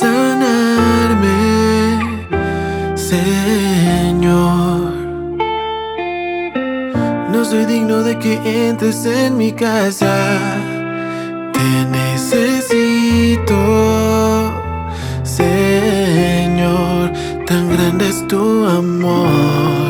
[0.00, 1.40] sanarme.
[3.10, 4.80] Señor.
[7.32, 8.32] No soy digno de que
[8.68, 10.14] entres en mi casa.
[11.56, 13.60] Te necesito,
[15.22, 17.12] Señor.
[17.46, 19.89] Tan grande es tu amor.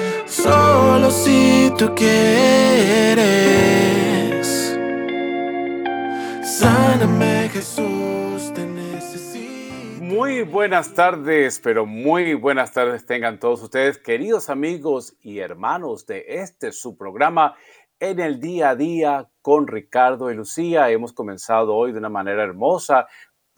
[0.43, 3.27] Solo si tú quieres.
[6.43, 10.03] Sáname Jesús, te necesito.
[10.03, 16.25] Muy buenas tardes, pero muy buenas tardes tengan todos ustedes, queridos amigos y hermanos de
[16.27, 17.53] este su programa
[17.99, 20.89] en el día a día con Ricardo y Lucía.
[20.89, 23.05] Hemos comenzado hoy de una manera hermosa,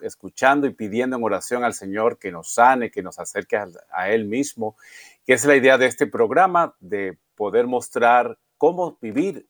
[0.02, 4.10] escuchando y pidiendo en oración al Señor que nos sane, que nos acerque a, a
[4.10, 4.76] Él mismo,
[5.26, 9.48] que es la idea de este programa, de poder mostrar cómo vivir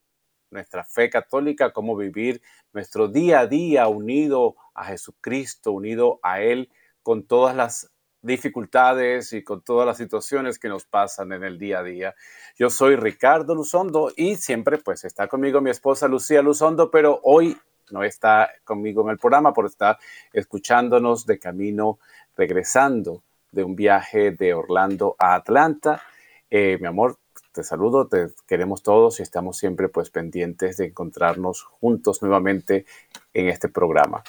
[0.52, 2.42] nuestra fe católica, cómo vivir
[2.74, 6.70] nuestro día a día unido a Jesucristo, unido a Él,
[7.02, 7.92] con todas las
[8.22, 12.16] dificultades y con todas las situaciones que nos pasan en el día a día.
[12.56, 17.58] Yo soy Ricardo Luzondo y siempre pues está conmigo mi esposa Lucía Luzondo, pero hoy
[17.92, 19.98] no está conmigo en el programa por estar
[20.32, 22.00] escuchándonos de camino,
[22.38, 23.24] regresando
[23.54, 26.02] de un viaje de Orlando a Atlanta.
[26.50, 27.18] Eh, mi amor,
[27.54, 32.86] te saludo, te queremos todos y estamos siempre pues pendientes de encontrarnos juntos nuevamente
[33.34, 34.24] en este programa.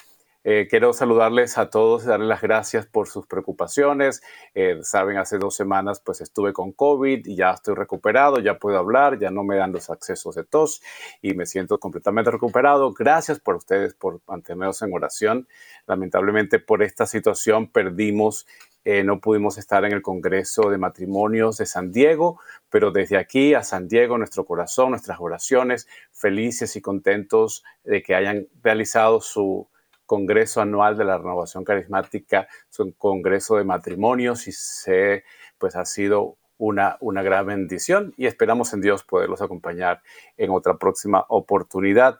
[0.46, 4.22] Eh, quiero saludarles a todos y darles las gracias por sus preocupaciones.
[4.54, 8.76] Eh, saben, hace dos semanas pues estuve con COVID y ya estoy recuperado, ya puedo
[8.76, 10.82] hablar, ya no me dan los accesos de tos
[11.22, 12.92] y me siento completamente recuperado.
[12.92, 15.48] Gracias por ustedes por mantenernos en oración.
[15.86, 18.46] Lamentablemente por esta situación perdimos
[18.84, 23.54] eh, no pudimos estar en el Congreso de Matrimonios de San Diego, pero desde aquí
[23.54, 29.68] a San Diego, nuestro corazón, nuestras oraciones, felices y contentos de que hayan realizado su
[30.06, 35.24] Congreso Anual de la Renovación Carismática, su Congreso de Matrimonios y se,
[35.56, 40.02] pues ha sido una, una gran bendición y esperamos en Dios poderlos acompañar
[40.36, 42.18] en otra próxima oportunidad.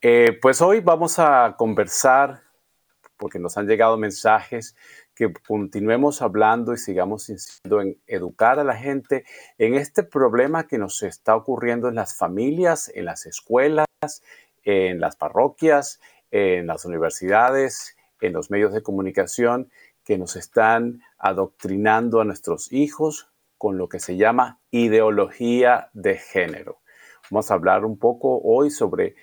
[0.00, 2.42] Eh, pues hoy vamos a conversar,
[3.16, 4.76] porque nos han llegado mensajes
[5.18, 9.24] que continuemos hablando y sigamos insistiendo en educar a la gente
[9.58, 13.88] en este problema que nos está ocurriendo en las familias, en las escuelas,
[14.62, 16.00] en las parroquias,
[16.30, 19.72] en las universidades, en los medios de comunicación,
[20.04, 26.78] que nos están adoctrinando a nuestros hijos con lo que se llama ideología de género.
[27.28, 29.16] Vamos a hablar un poco hoy sobre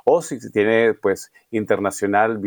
[0.04, 2.38] O si tiene, pues, internacional,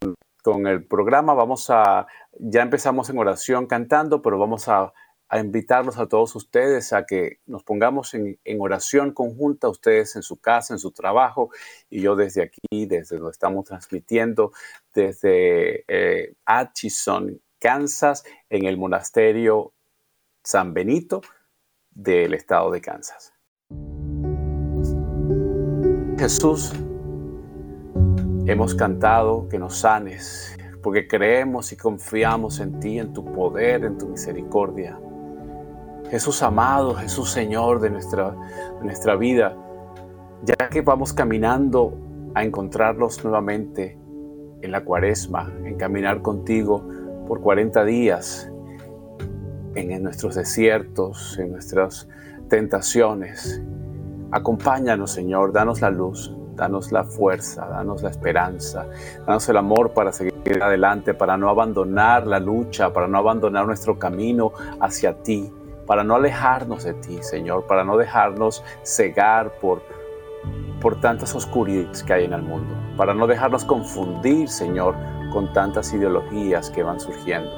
[0.47, 1.35] con el programa.
[1.35, 2.07] Vamos a,
[2.39, 4.93] ya empezamos en oración cantando, pero vamos a,
[5.33, 10.73] invitarlos a todos ustedes a que nos pongamos en, oración conjunta, ustedes en su casa,
[10.73, 11.51] en su trabajo,
[11.91, 14.53] y yo desde aquí, desde donde estamos transmitiendo,
[14.95, 19.73] desde eh, Atchison, Kansas, en el monasterio
[20.43, 21.23] San Benito
[21.91, 23.33] del estado de Kansas.
[26.19, 26.73] Jesús,
[28.49, 33.99] Hemos cantado que nos sanes, porque creemos y confiamos en ti, en tu poder, en
[33.99, 34.97] tu misericordia.
[36.11, 38.37] Jesús amado, Jesús Señor de nuestra,
[38.83, 39.57] nuestra vida,
[40.45, 41.99] ya que vamos caminando
[42.37, 43.99] a encontrarnos nuevamente
[44.63, 46.89] en la cuaresma, en caminar contigo
[47.27, 48.51] por 40 días,
[49.75, 52.09] en nuestros desiertos, en nuestras
[52.49, 53.61] tentaciones.
[54.31, 58.87] Acompáñanos, Señor, danos la luz, danos la fuerza, danos la esperanza,
[59.27, 63.99] danos el amor para seguir adelante, para no abandonar la lucha, para no abandonar nuestro
[63.99, 65.53] camino hacia ti,
[65.87, 69.83] para no alejarnos de ti, Señor, para no dejarnos cegar por,
[70.81, 74.95] por tantas oscuridades que hay en el mundo, para no dejarnos confundir, Señor,
[75.33, 77.51] con tantas ideologías que van surgiendo.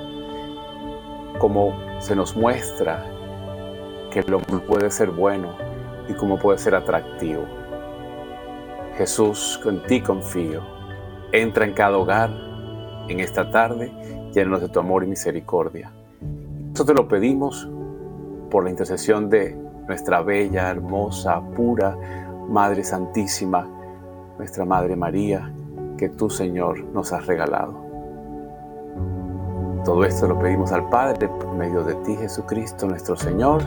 [1.39, 3.05] Como se nos muestra
[4.11, 5.49] que lo puede ser bueno
[6.09, 7.43] y cómo puede ser atractivo.
[8.97, 10.63] Jesús, con ti confío.
[11.31, 12.31] Entra en cada hogar
[13.09, 13.93] en esta tarde,
[14.35, 15.93] llenos de tu amor y misericordia.
[16.69, 17.69] Esto te lo pedimos
[18.51, 19.57] por la intercesión de
[19.87, 21.97] nuestra bella, hermosa, pura
[22.49, 23.69] Madre Santísima,
[24.39, 25.53] nuestra Madre María,
[25.99, 27.75] que tú, Señor, nos has regalado.
[29.85, 33.63] Todo esto lo pedimos al Padre por medio de ti, Jesucristo, nuestro Señor.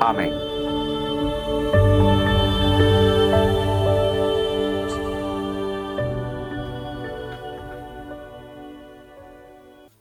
[0.00, 0.32] Amén.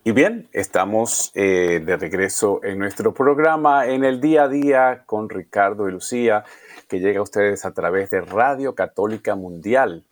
[0.08, 5.30] Y bien, estamos eh, de regreso en nuestro programa en el día a día con
[5.30, 6.44] Ricardo y Lucía,
[6.96, 10.06] que llega a ustedes a través de Radio Católica Mundial,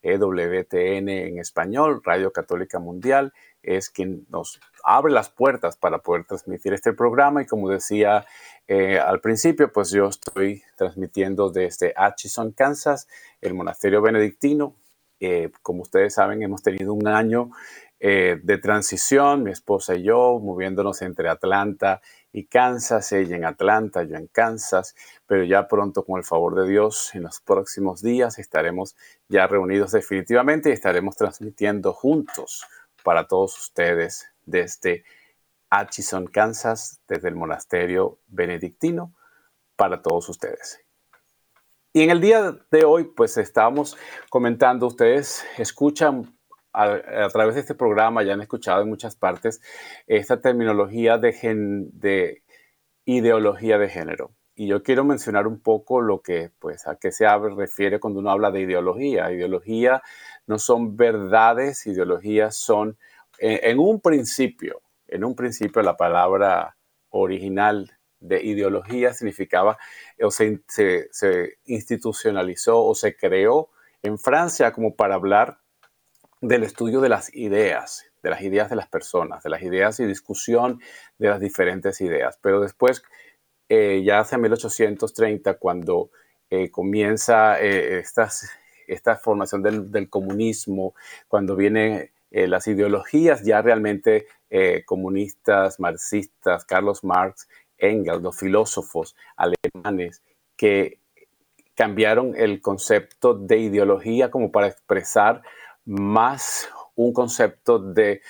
[0.00, 6.72] EWTN en español, Radio Católica Mundial, es quien nos abre las puertas para poder transmitir
[6.72, 8.24] este programa y como decía
[8.66, 13.06] eh, al principio, pues yo estoy transmitiendo desde Atchison, Kansas,
[13.42, 14.74] el monasterio benedictino.
[15.20, 17.50] Eh, como ustedes saben, hemos tenido un año
[18.00, 24.02] eh, de transición, mi esposa y yo, moviéndonos entre Atlanta y Kansas, ella en Atlanta,
[24.02, 28.40] yo en Kansas, pero ya pronto, con el favor de Dios, en los próximos días
[28.40, 28.96] estaremos
[29.28, 32.66] ya reunidos definitivamente y estaremos transmitiendo juntos
[33.04, 35.04] para todos ustedes desde
[35.70, 39.14] Atchison, Kansas, desde el monasterio benedictino,
[39.76, 40.80] para todos ustedes.
[41.92, 43.96] Y en el día de hoy, pues estábamos
[44.28, 46.36] comentando, ustedes escuchan
[46.74, 49.60] a, través de este programa ya han escuchado en muchas partes
[50.06, 51.32] esta terminología de,
[51.92, 52.42] de
[53.04, 54.32] ideología de género.
[54.56, 57.26] Y yo quiero mencionar un poco lo que, pues, a qué se
[57.56, 59.32] refiere cuando uno habla de ideología.
[59.32, 60.02] Ideología
[60.46, 62.96] no son verdades, ideologías son,
[63.38, 66.76] en, un principio, en un principio la palabra
[67.08, 69.76] original de ideología significaba,
[70.22, 73.70] o se, se institucionalizó o se creó
[74.02, 75.58] en Francia como para hablar
[76.48, 80.04] del estudio de las ideas, de las ideas de las personas, de las ideas y
[80.04, 80.80] discusión
[81.18, 82.38] de las diferentes ideas.
[82.42, 83.02] Pero después,
[83.68, 86.10] eh, ya hace 1830, cuando
[86.50, 88.02] eh, comienza eh,
[88.86, 90.94] esta formación del, comunismo,
[91.28, 94.26] cuando vienen las ideologías ya realmente
[94.86, 97.48] comunistas, marxistas, Carlos Marx,
[97.78, 100.20] Engels, los filósofos alemanes,
[100.56, 100.98] que
[101.74, 105.42] cambiaron el concepto de ideología como para expresar
[105.84, 108.20] más un concepto de,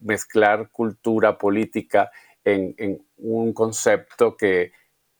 [0.00, 2.10] mezclar cultura política
[2.44, 4.72] en, un concepto que,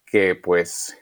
[0.06, 0.96] que pues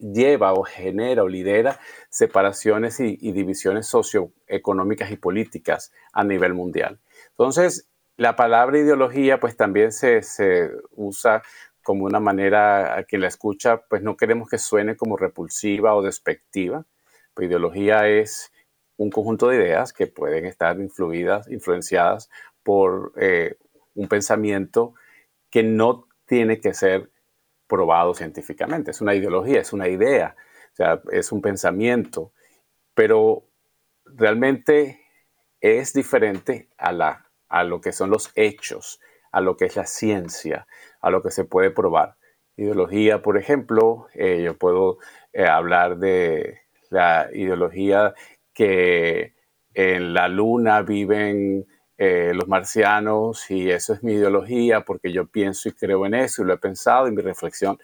[0.00, 6.98] lleva o genera o lidera separaciones y, divisiones socioeconómicas y políticas a nivel mundial.
[7.30, 11.42] Entonces, la palabra ideología pues también se, se, usa
[11.82, 16.02] como una manera a quien la escucha, pues no queremos que suene como repulsiva o
[16.02, 16.84] despectiva.
[17.34, 18.52] Pues ideología es
[19.00, 22.28] un conjunto de ideas que pueden estar influidas, influenciadas
[22.62, 23.56] por eh,
[23.94, 24.92] un pensamiento
[25.48, 27.10] que no tiene que ser
[27.66, 28.90] probado científicamente.
[28.90, 30.36] Es una ideología, es una idea,
[30.74, 32.34] o sea, es un pensamiento,
[32.92, 33.46] pero
[34.04, 35.00] realmente
[35.62, 39.00] es diferente a, la, a lo que son los hechos,
[39.32, 40.66] a lo que es la ciencia,
[41.00, 42.16] a lo que se puede probar.
[42.54, 44.98] Ideología, por ejemplo, eh, yo puedo
[45.32, 48.14] eh, hablar de la ideología
[48.52, 49.34] que
[49.74, 51.66] en la luna viven
[51.96, 56.42] eh, los marcianos y eso es mi ideología porque yo pienso y creo en eso
[56.42, 57.78] y lo he pensado y mi reflexión,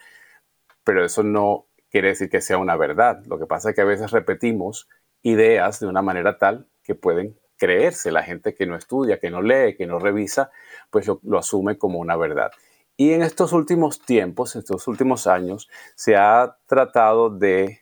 [0.84, 3.22] pero eso no quiere decir que sea una verdad.
[3.26, 4.88] Lo que pasa es que a veces repetimos
[5.22, 8.12] ideas de una manera tal que pueden creerse.
[8.12, 10.50] La gente que no estudia, que no lee, que no revisa,
[10.90, 12.50] pues lo, asume como una verdad.
[12.96, 17.80] Y en estos últimos tiempos, en estos últimos años, se ha tratado de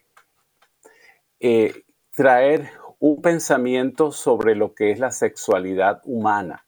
[1.40, 1.84] eh,
[2.14, 6.64] traer un pensamiento sobre lo que es la sexualidad humana.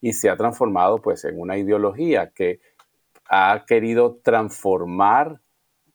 [0.00, 2.60] Y se ha transformado pues en una ideología que
[3.28, 5.40] ha querido transformar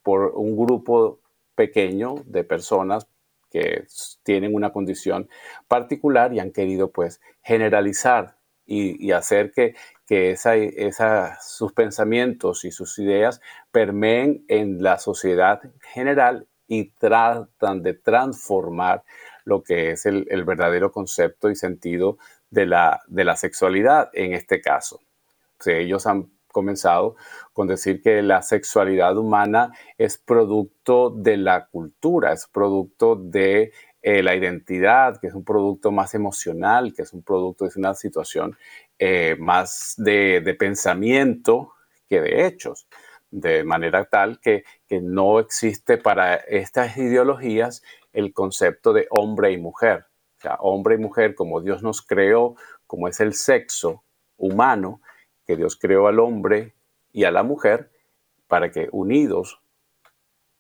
[0.04, 1.20] por un grupo
[1.56, 3.08] pequeño de personas
[3.50, 3.86] que
[4.24, 5.30] tienen una condición
[5.68, 9.76] particular y han querido pues generalizar y, hacer que,
[10.08, 15.62] que esa, sus pensamientos y sus ideas permeen en la sociedad
[15.94, 16.48] general
[16.80, 19.04] y tratan de transformar
[19.46, 22.18] lo que es el, verdadero concepto y sentido
[22.50, 25.00] de la, de la sexualidad en este caso.
[25.66, 27.16] ellos han comenzado
[27.52, 34.22] con decir que la sexualidad humana es producto de la cultura, es producto de eh,
[34.22, 38.56] la identidad, que es un producto más emocional, que es un producto, es una situación
[39.00, 41.74] eh, más de, de, pensamiento
[42.08, 42.88] que de hechos,
[43.34, 47.82] de manera tal que, que no existe para estas ideologías
[48.14, 50.06] el concepto de hombre y mujer.
[50.38, 54.04] O sea, hombre y mujer, como Dios nos creó, como es el sexo
[54.38, 55.02] humano,
[55.48, 56.76] que Dios creó al hombre
[57.12, 57.90] y a la mujer,
[58.48, 59.60] para que unidos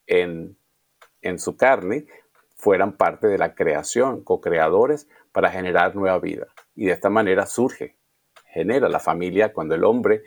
[0.08, 0.58] en,
[1.22, 2.08] en su carne
[2.56, 6.48] fueran parte de la creación, co-creadores para generar nueva vida.
[6.75, 7.98] Y de esta manera surge,
[8.48, 10.24] genera la familia cuando el hombre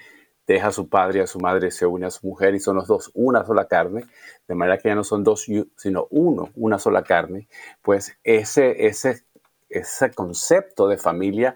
[0.46, 2.76] deja a su padre y a su madre, se une a su mujer y son
[2.76, 4.04] los dos una sola carne,
[4.46, 7.48] de manera que ya no son dos, sino uno, una sola carne,
[7.82, 9.24] pues ese, ese,
[9.68, 11.54] ese concepto de familia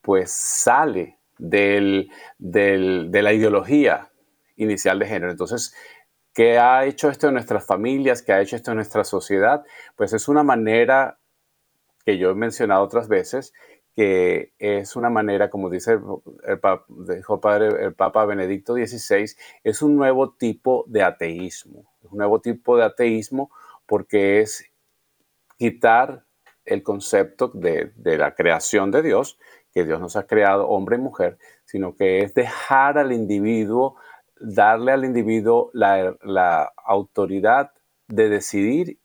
[0.00, 4.10] pues sale del, de la ideología
[4.56, 5.30] inicial de género.
[5.30, 5.74] Entonces,
[6.34, 8.22] ¿qué ha hecho esto en nuestras familias?
[8.22, 9.64] ¿Qué ha hecho esto en nuestra sociedad?
[9.96, 11.18] Pues es una manera
[12.04, 13.52] que yo he mencionado otras veces,
[13.94, 16.00] que es una manera, como dice el,
[17.16, 21.92] dijo el Papa Benedicto XVI, es un nuevo tipo de ateísmo.
[22.02, 23.50] Un nuevo tipo de ateísmo
[23.86, 24.64] porque es
[25.58, 26.24] quitar
[26.64, 29.38] el concepto de, la creación de Dios,
[29.72, 33.96] que Dios nos ha creado hombre y mujer, sino que es dejar al individuo,
[34.40, 37.72] darle al individuo la autoridad
[38.08, 38.98] de decidir,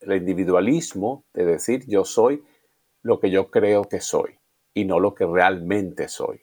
[0.00, 2.44] el individualismo, de decir yo soy
[3.06, 4.38] lo que yo creo que soy
[4.74, 6.42] y no lo que realmente soy.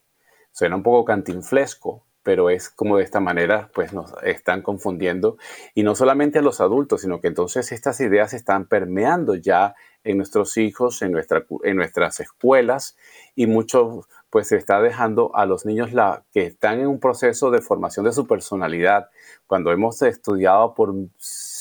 [0.51, 5.37] Suena un poco cantinflesco, pero es como de esta manera, pues nos están confundiendo
[5.75, 10.17] y no solamente a los adultos, sino que entonces estas ideas están permeando ya en
[10.17, 12.95] nuestros hijos, en, nuestra, en nuestras escuelas
[13.35, 17.51] y mucho pues se está dejando a los niños la, que están en un proceso
[17.51, 19.09] de formación de su personalidad.
[19.45, 20.93] Cuando hemos estudiado por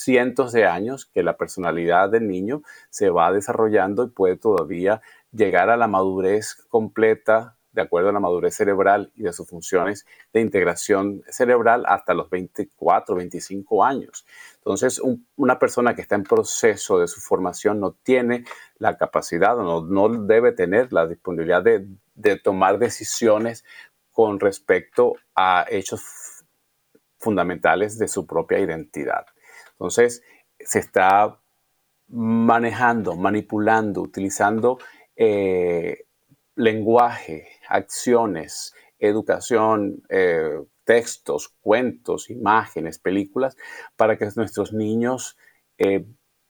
[0.02, 5.70] cientos de años que la personalidad del niño se va desarrollando y puede todavía llegar
[5.70, 10.40] a la madurez completa de acuerdo a la madurez cerebral y de sus funciones de
[10.40, 14.26] integración cerebral hasta los 24, 25 años.
[14.56, 15.00] Entonces,
[15.36, 18.44] una persona que está en proceso de su formación no tiene
[18.76, 23.64] la capacidad no, no debe tener la disponibilidad de tomar decisiones
[24.10, 26.44] con respecto a hechos
[27.18, 29.26] fundamentales de su propia identidad.
[29.82, 30.22] Entonces,
[30.60, 31.40] se está
[32.06, 34.78] manejando, manipulando, utilizando
[35.16, 36.04] eh,
[36.54, 43.56] lenguaje, acciones, educación, eh, textos, cuentos, imágenes, películas,
[43.96, 45.36] para que nuestros niños
[45.78, 46.06] eh,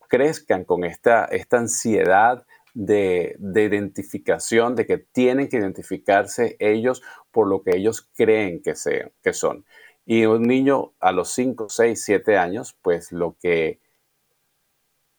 [0.08, 7.62] crezcan con esta, esta ansiedad de, identificación, de que tienen que identificarse ellos por lo
[7.62, 9.64] que ellos creen que, sean, que son.
[10.04, 13.80] Y un niño a los 5, 6, 7 años, pues lo que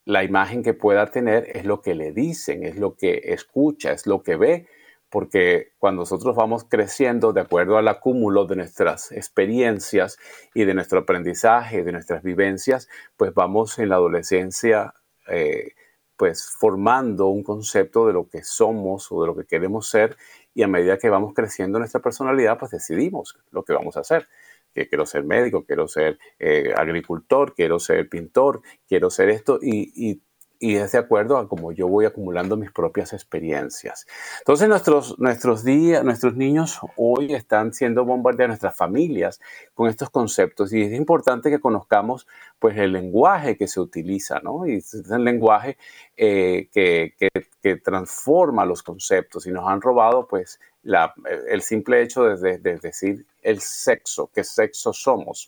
[0.06, 4.06] la imagen que pueda tener es lo que le dicen, es lo que escucha, es
[4.06, 4.68] lo que ve,
[5.10, 10.18] porque cuando nosotros vamos creciendo de acuerdo al acúmulo de nuestras experiencias
[10.54, 14.94] y de nuestro aprendizaje, de nuestras vivencias, pues vamos en la adolescencia
[15.28, 15.74] eh,
[16.18, 20.18] pues formando un concepto de lo que somos o de lo que queremos ser
[20.54, 24.28] y a medida que vamos creciendo nuestra personalidad, pues decidimos lo que vamos a hacer
[24.74, 29.92] que quiero ser médico, quiero ser eh, agricultor, quiero ser pintor, quiero ser esto y,
[29.96, 30.22] y,
[30.66, 34.08] es de acuerdo a cómo yo voy acumulando mis propias experiencias.
[34.40, 39.42] Entonces nuestros, nuestros, días, nuestros niños hoy están siendo bombardeados, nuestras familias,
[39.74, 42.28] con estos conceptos y es importante que conozcamos
[42.60, 44.66] pues el lenguaje que se utiliza, ¿no?
[44.66, 45.78] Y es el lenguaje
[46.16, 47.30] eh, que, que,
[47.62, 53.60] que transforma los conceptos y nos han robado pues el simple hecho de, decir el
[53.62, 55.48] sexo, qué sexo somos,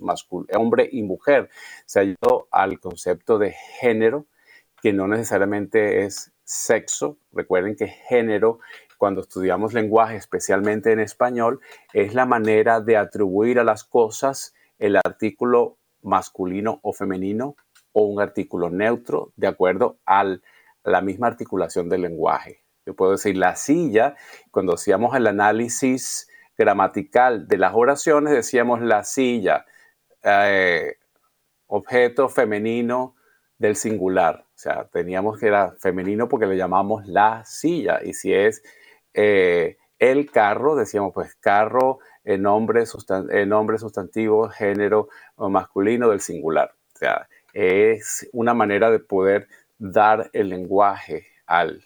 [0.58, 1.50] hombre y mujer,
[1.86, 4.26] se ido al concepto de género,
[4.82, 7.18] que no necesariamente es sexo.
[7.34, 8.60] Recuerden que género,
[8.98, 11.60] cuando estudiamos lenguaje, especialmente en español,
[11.94, 17.56] es la manera de atribuir a las cosas el artículo masculino o femenino
[17.92, 20.38] o un artículo neutro de acuerdo a
[20.84, 22.65] la misma articulación del lenguaje.
[22.86, 24.16] Yo puedo decir la silla.
[24.52, 29.66] Cuando hacíamos el análisis gramatical de las oraciones, decíamos la silla,
[30.24, 30.98] eh,
[31.68, 33.16] objeto femenino
[33.58, 34.46] del singular.
[34.48, 38.00] O sea, teníamos que era femenino porque le llamamos la silla.
[38.04, 38.64] Y si es
[39.14, 42.84] eh, el carro, decíamos pues carro, nombre,
[43.46, 46.74] nombre sustantivo, género masculino del singular.
[46.94, 51.84] O sea, es una manera de poder dar el lenguaje al,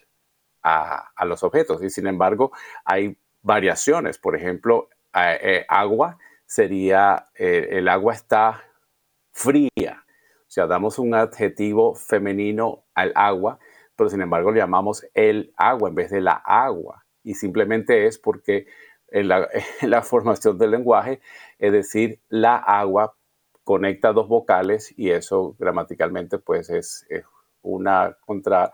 [1.15, 1.83] a, los objetos.
[1.83, 2.51] Y sin embargo,
[2.85, 4.17] hay variaciones.
[4.17, 8.63] Por ejemplo, eh, agua sería, eh, el agua está
[9.31, 10.03] fría.
[10.49, 13.59] O sea, damos un adjetivo femenino al agua,
[13.95, 17.05] pero sin embargo le llamamos el agua en vez de la agua.
[17.23, 18.65] Y simplemente es porque
[19.12, 19.47] en la,
[20.03, 21.21] formación del lenguaje,
[21.60, 23.15] es decir, la agua
[23.63, 27.23] conecta dos vocales y eso gramaticalmente pues es, es
[27.62, 28.73] una contra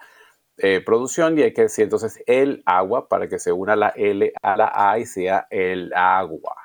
[0.58, 4.32] eh, producción y hay que decir entonces el agua para que se una la L
[4.42, 6.56] a la A y sea el agua.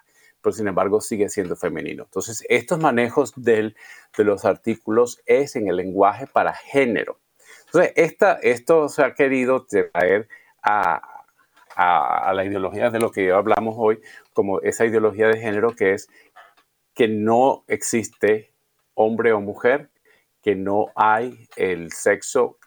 [0.41, 2.05] Pero sin embargo sigue siendo femenino.
[2.05, 3.77] Entonces estos manejos del,
[4.17, 7.19] de los artículos es en el lenguaje para género.
[7.67, 10.29] Entonces esta, esto se ha querido traer
[10.63, 11.25] a,
[11.75, 14.01] a, a la ideología de lo que hablamos hoy,
[14.33, 16.09] como esa ideología de género que es
[16.95, 18.53] que no existe
[18.95, 19.91] hombre o mujer,
[20.43, 22.60] que no hay el sexo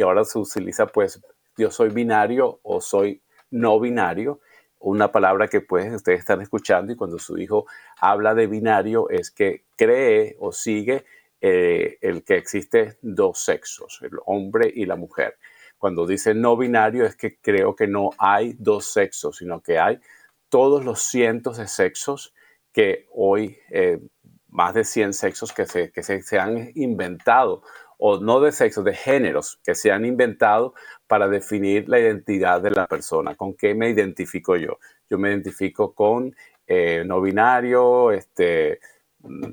[0.00, 1.20] y ahora se utiliza pues
[1.58, 4.40] yo soy binario o soy no binario,
[4.78, 7.66] una palabra que pues ustedes están escuchando y cuando su hijo
[8.00, 11.04] habla de binario es que cree o sigue
[11.42, 15.36] eh, el que existe dos sexos, el hombre y la mujer.
[15.76, 20.00] Cuando dice no binario es que creo que no hay dos sexos, sino que hay
[20.48, 22.32] todos los cientos de sexos
[22.72, 24.00] que hoy, eh,
[24.48, 27.62] más de 100 sexos que se, que se han inventado
[28.02, 30.74] o no de sexo, de géneros que se han inventado
[31.06, 33.34] para definir la identidad de la persona.
[33.36, 34.78] ¿Con qué me identifico yo?
[35.08, 36.34] Yo me identifico con
[36.66, 38.80] eh, no binario, este,
[39.18, 39.52] mm,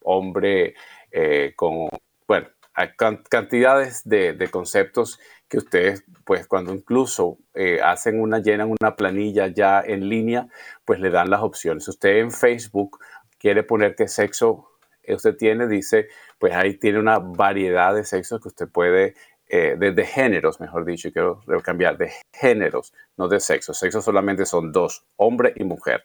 [0.00, 0.74] hombre
[1.12, 1.88] eh, con,
[2.26, 2.88] bueno, hay
[3.28, 9.80] cantidades de, conceptos que ustedes, pues cuando incluso eh, hacen una, llenan una planilla ya
[9.80, 10.48] en línea,
[10.84, 11.86] pues le dan las opciones.
[11.86, 12.98] Usted en Facebook
[13.38, 14.71] quiere poner qué sexo
[15.08, 19.14] usted tiene, dice, pues ahí tiene una variedad de sexos que usted puede,
[19.48, 23.78] eh, de, géneros, mejor dicho, quiero cambiar, de géneros, no de sexos.
[23.78, 26.04] Sexos solamente son dos, hombre y mujer,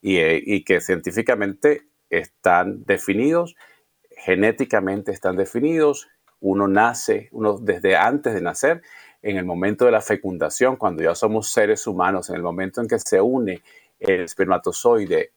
[0.00, 3.56] y, eh, y que científicamente están definidos,
[4.16, 6.08] genéticamente están definidos,
[6.40, 8.82] uno nace, uno desde antes de nacer,
[9.22, 12.86] en el momento de la fecundación, cuando ya somos seres humanos, en el momento en
[12.86, 13.62] que se une
[13.98, 15.32] el espermatozoide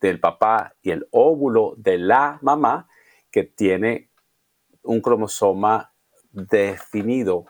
[0.00, 2.88] del papá y el óvulo de la mamá
[3.30, 4.10] que tiene
[4.82, 5.92] un cromosoma
[6.32, 7.46] definido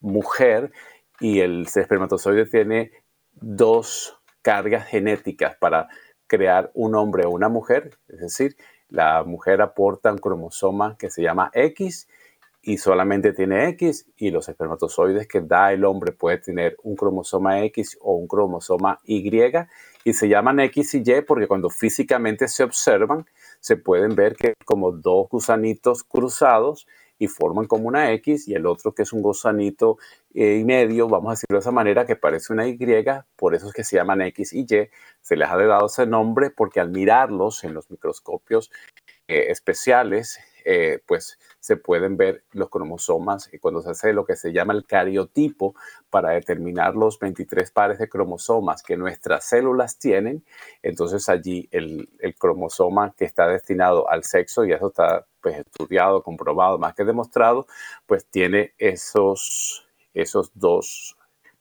[0.00, 0.72] mujer
[1.20, 2.92] y el espermatozoide tiene
[3.32, 5.88] dos cargas genéticas para
[6.26, 8.56] crear un hombre o una mujer, es decir,
[8.88, 12.08] la mujer aporta un cromosoma que se llama X
[12.62, 17.62] y solamente tiene X y los espermatozoides que da el hombre puede tener un cromosoma
[17.64, 19.30] X o un cromosoma Y
[20.04, 23.26] y se llaman X y Y porque cuando físicamente se observan
[23.60, 26.86] se pueden ver que como dos gusanitos cruzados
[27.20, 29.98] y forman como una X y el otro que es un gusanito
[30.34, 32.78] eh, y medio, vamos a decirlo de esa manera, que parece una Y,
[33.36, 34.88] por eso es que se llaman X y Y.
[35.20, 38.70] Se les ha dado ese nombre porque al mirarlos en los microscopios
[39.28, 44.36] eh, especiales, eh, pues se pueden ver los cromosomas y cuando se hace lo que
[44.36, 45.74] se llama el cariotipo
[46.10, 50.44] para determinar los 23 pares de cromosomas que nuestras células tienen,
[50.82, 56.78] entonces allí el, cromosoma que está destinado al sexo, y eso está pues, estudiado, comprobado,
[56.78, 57.66] más que demostrado,
[58.06, 61.16] pues tiene esos, esos dos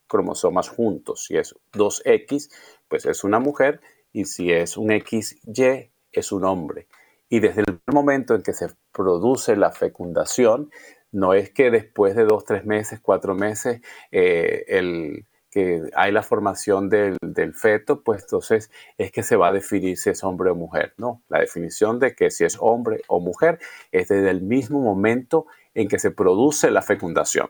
[0.08, 1.26] cromosomas juntos.
[1.26, 2.52] Si es 2X,
[2.88, 3.82] pues es una mujer,
[4.12, 6.88] y si es un XY, es un hombre.
[7.30, 10.72] Y desde el momento en que se produce la fecundación,
[11.12, 16.22] no es que después de dos, tres meses, cuatro meses, eh, el, que hay la
[16.22, 20.52] formación del, del, feto, pues entonces es que se va a definir si es hombre
[20.52, 21.24] o mujer, ¿no?
[21.28, 23.60] La definición de que si es hombre o mujer
[23.92, 27.50] es desde el mismo momento en que se produce la fecundación.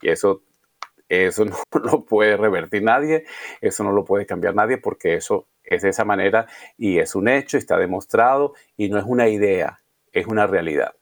[0.00, 0.42] Y eso,
[1.08, 3.24] eso no lo puede revertir nadie,
[3.60, 6.46] eso no lo puede cambiar nadie porque eso es de esa manera
[6.78, 9.83] y es un hecho, está demostrado y no es una idea,
[10.14, 10.94] es una realidad.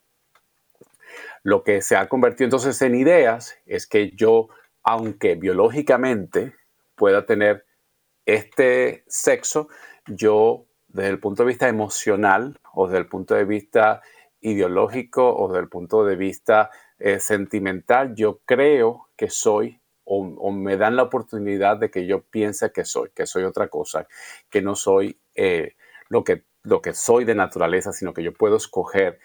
[1.43, 4.49] Lo que se ha convertido entonces en ideas es que yo,
[4.83, 6.55] aunque biológicamente
[6.95, 7.65] pueda tener
[8.25, 9.69] este sexo,
[10.07, 14.01] yo desde el punto de vista emocional o desde el punto de vista
[14.41, 20.77] ideológico o desde el punto de vista eh, sentimental, yo creo que soy o, me
[20.77, 24.07] dan la oportunidad de que yo piense que soy, que soy otra cosa,
[24.49, 25.75] que no soy eh,
[26.09, 29.19] lo, que, lo que soy de naturaleza, sino que yo puedo escoger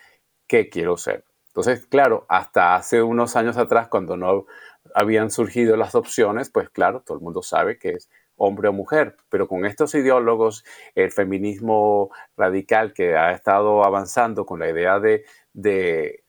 [0.46, 1.24] qué quiero ser.
[1.48, 4.46] Entonces, claro, hasta hace unos años atrás, cuando no
[4.94, 9.16] habían surgido las opciones, pues claro, todo el mundo sabe que es hombre o mujer,
[9.28, 15.24] pero con estos ideólogos, el feminismo radical que ha estado avanzando con la idea de,
[15.52, 16.22] de,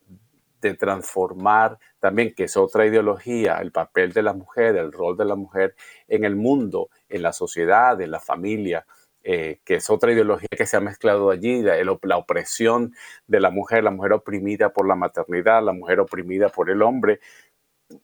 [0.62, 5.26] de transformar también, que es otra ideología, el papel de la mujer, el rol de
[5.26, 5.76] la mujer
[6.08, 8.86] en el mundo, en la sociedad, en la familia,
[9.23, 12.95] eh, que es otra ideología que se ha mezclado allí, la, la, opresión
[13.27, 17.19] de la mujer, la mujer oprimida por la maternidad, la mujer oprimida por el hombre,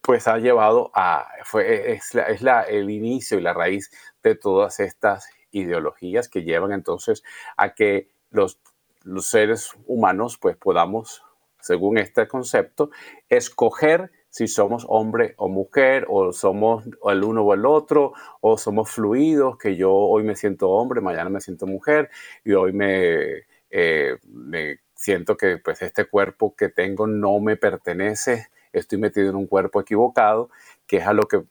[0.01, 3.91] pues ha llevado a, fue, es, la, el inicio y la raíz
[4.23, 7.23] de todas estas ideologías que llevan entonces
[7.55, 8.59] a que los,
[9.03, 11.23] los seres humanos pues podamos
[11.65, 12.91] según este concepto,
[13.27, 18.91] escoger si somos hombre o mujer, o somos el uno o el otro, o somos
[18.91, 22.09] fluidos, que yo hoy me siento hombre, mañana me siento mujer,
[22.43, 24.17] y hoy me, eh,
[24.93, 29.79] siento que pues este cuerpo que tengo no me pertenece, estoy metido en un cuerpo
[29.79, 30.49] equivocado,
[30.85, 31.41] que es a lo que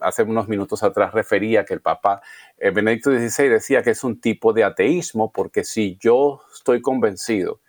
[0.00, 2.20] hace unos minutos atrás refería, que el Papa
[2.58, 7.60] eh, Benedicto XVI decía que es un tipo de ateísmo, porque si yo estoy convencido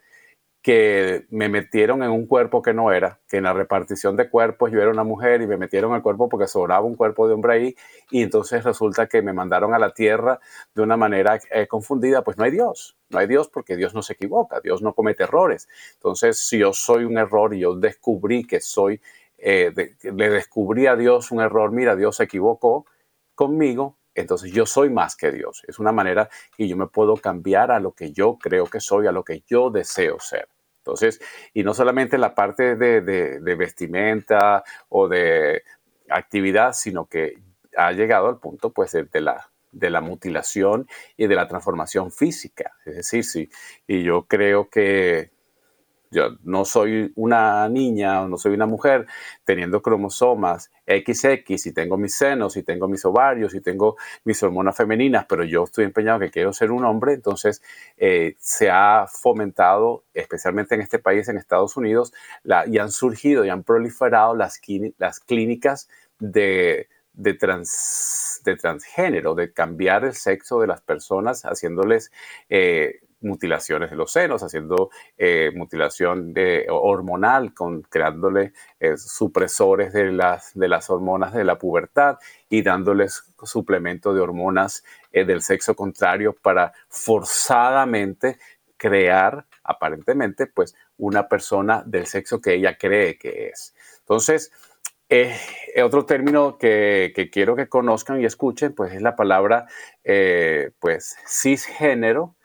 [0.67, 4.69] que me metieron en un cuerpo que no era, que en la repartición de cuerpos
[4.69, 7.53] yo era una mujer y me metieron al cuerpo porque sobraba un cuerpo de hombre
[7.53, 7.75] ahí
[8.11, 10.41] y entonces resulta que me mandaron a la tierra
[10.75, 14.01] de una manera eh, confundida, pues no hay Dios, no hay Dios porque Dios no
[14.01, 15.69] se equivoca, Dios no comete errores.
[15.93, 18.99] Entonces, si yo soy un error y yo descubrí que soy,
[19.37, 19.71] eh,
[20.03, 22.85] le descubrí a Dios un error, mira, Dios se equivocó
[23.35, 25.63] conmigo, entonces yo soy más que Dios.
[25.65, 26.27] Es una manera
[26.57, 29.45] que yo me puedo cambiar a lo que yo creo que soy, a lo que
[29.47, 30.49] yo deseo ser.
[30.87, 31.19] Entonces,
[31.53, 35.63] y no solamente la parte de, vestimenta o de
[36.09, 37.37] actividad, sino que
[37.75, 42.71] ha llegado al punto pues de la, de la mutilación y de la transformación física.
[42.85, 43.49] Es decir, sí,
[43.85, 45.31] y yo creo que
[46.11, 49.05] yo no soy una niña o no soy una mujer
[49.43, 54.75] teniendo cromosomas XX y tengo mis senos y tengo mis ovarios y tengo mis hormonas
[54.75, 57.61] femeninas, pero yo estoy empeñado que quiero ser un hombre, entonces
[57.97, 62.13] eh, se ha fomentado, especialmente en este país, en Estados Unidos,
[62.67, 64.61] y han surgido y han proliferado las,
[64.97, 65.89] las clínicas
[66.19, 72.11] de, de, trans, de transgénero, de cambiar el sexo de las personas, haciéndoles
[72.49, 76.33] eh, mutilaciones de los senos, haciendo eh, mutilación
[76.69, 82.17] hormonal, con, creándole eh, supresores de las, hormonas de la pubertad
[82.49, 88.37] y dándoles suplemento de hormonas eh, del sexo contrario para forzadamente
[88.77, 93.73] crear, aparentemente, pues una persona del sexo que ella cree que es.
[93.99, 94.51] Entonces,
[95.83, 99.67] otro término que, que, quiero que conozcan y escuchen, pues es la palabra,
[100.03, 102.35] pues, cisgénero,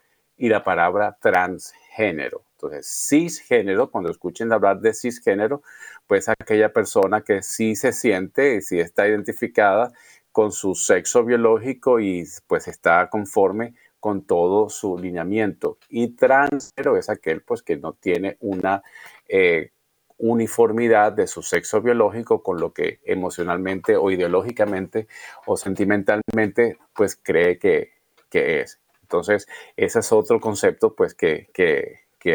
[0.42, 2.42] y la palabra transgénero.
[2.54, 5.62] Entonces, cisgénero, cuando escuchen hablar de cisgénero,
[6.08, 9.92] pues aquella persona que sí se siente y sí está identificada
[10.32, 15.78] con su sexo biológico y pues está conforme con todo su lineamiento.
[15.88, 18.82] Y transgénero es aquel pues que no tiene una,
[19.28, 19.70] eh,
[20.18, 25.06] uniformidad de su sexo biológico con lo que emocionalmente o ideológicamente
[25.46, 27.92] o sentimentalmente pues cree que,
[28.32, 28.81] es.
[29.12, 29.46] Entonces,
[29.76, 31.50] ese es otro concepto pues que,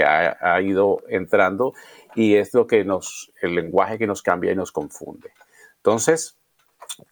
[0.06, 1.74] ha, ha, ido entrando
[2.14, 5.32] y es lo que nos, el lenguaje que nos cambia y nos confunde.
[5.78, 6.38] Entonces,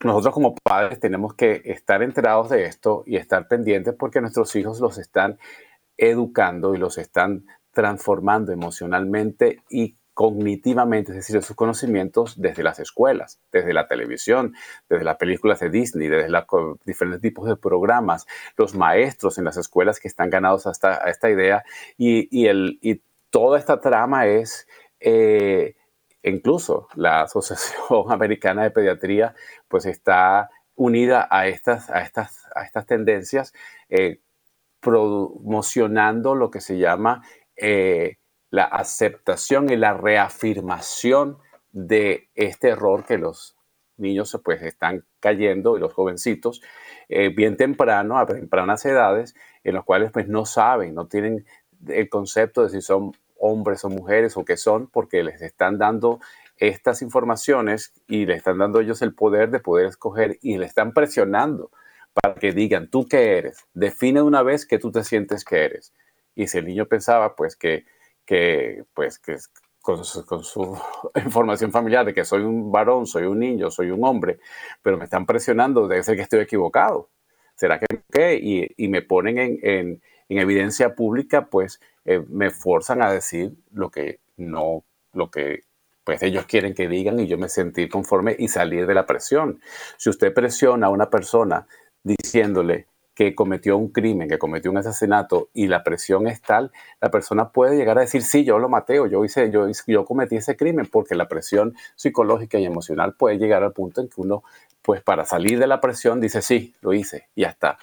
[0.04, 4.80] nosotros como padres tenemos que estar enterados de esto y estar pendientes porque nuestros hijos
[4.80, 5.40] los están
[5.98, 13.42] educando y los están transformando emocionalmente y cognitivamente, es decir, sus conocimientos desde las escuelas,
[13.52, 14.56] desde la televisión,
[14.88, 16.34] desde las películas de Disney, desde
[16.86, 18.26] diferentes tipos de programas,
[18.56, 21.66] los maestros en las escuelas que están ganados hasta a esta idea
[21.98, 24.70] y, el, y toda esta trama es,
[25.02, 25.76] eh,
[26.24, 29.36] incluso la Asociación Americana de Pediatría,
[29.68, 33.54] pues está unida a estas, a estas, a estas tendencias,
[33.90, 34.22] eh,
[34.80, 37.22] promocionando lo que se llama
[37.58, 38.16] eh,
[38.56, 41.38] la aceptación y la reafirmación
[41.74, 43.58] de este error que los
[43.98, 46.62] niños pues están cayendo y los jovencitos
[47.10, 51.46] eh, bien temprano, a tempranas edades, en los cuales pues no saben, no tienen
[51.88, 56.22] el concepto de si son hombres o mujeres o qué son, porque les están dando
[56.56, 60.94] estas informaciones y le están dando ellos el poder de poder escoger y le están
[60.94, 61.72] presionando
[62.14, 63.66] para que digan, ¿tú qué eres?
[63.74, 65.94] Define una vez que tú te sientes que eres.
[66.36, 67.86] Y si el niño pensaba pues que
[68.26, 69.38] que, pues, que
[69.82, 70.78] con su, con su,
[71.24, 74.40] información familiar de que soy un varón, soy un niño, soy un hombre,
[74.82, 77.10] pero me están presionando, debe ser que estoy equivocado.
[77.56, 78.40] ¿Será que qué?
[78.42, 83.54] Y, y me ponen en, en, en, evidencia pública, pues eh, me forzan a decir
[83.72, 84.84] lo que no,
[85.14, 85.64] lo que
[86.04, 89.60] pues ellos quieren que digan y yo me sentí conforme y salir de la presión.
[89.98, 91.68] Si usted presiona a una persona
[92.04, 97.10] diciéndole, que cometió un crimen, que cometió un asesinato y la presión es tal, la
[97.10, 100.36] persona puede llegar a decir, sí, yo lo maté o yo, hice, yo, yo cometí
[100.36, 104.44] ese crimen, porque la presión psicológica y emocional puede llegar al punto en que uno,
[104.82, 107.80] pues para salir de la presión, dice, sí, lo hice, y ya está.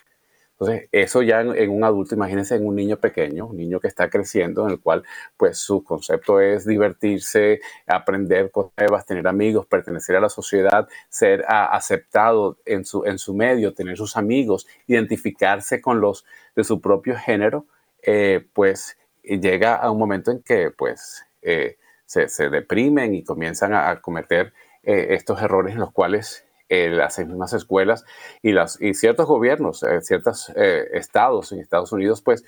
[0.62, 4.08] Entonces, eso ya en, un adulto, imagínense en un niño pequeño, un niño que está
[4.08, 5.02] creciendo, en el cual
[5.36, 11.44] pues su concepto es divertirse, aprender cosas nuevas, tener amigos, pertenecer a la sociedad, ser
[11.48, 17.16] aceptado en su, en su medio, tener sus amigos, identificarse con los de su propio
[17.16, 17.66] género,
[18.00, 23.74] eh, pues llega a un momento en que pues eh, se, se, deprimen y comienzan
[23.74, 24.52] a, cometer
[24.84, 28.06] eh, estos errores en los cuales eh, las mismas escuelas
[28.40, 32.46] y, las, y ciertos gobiernos, eh, ciertos eh, estados en Estados Unidos, pues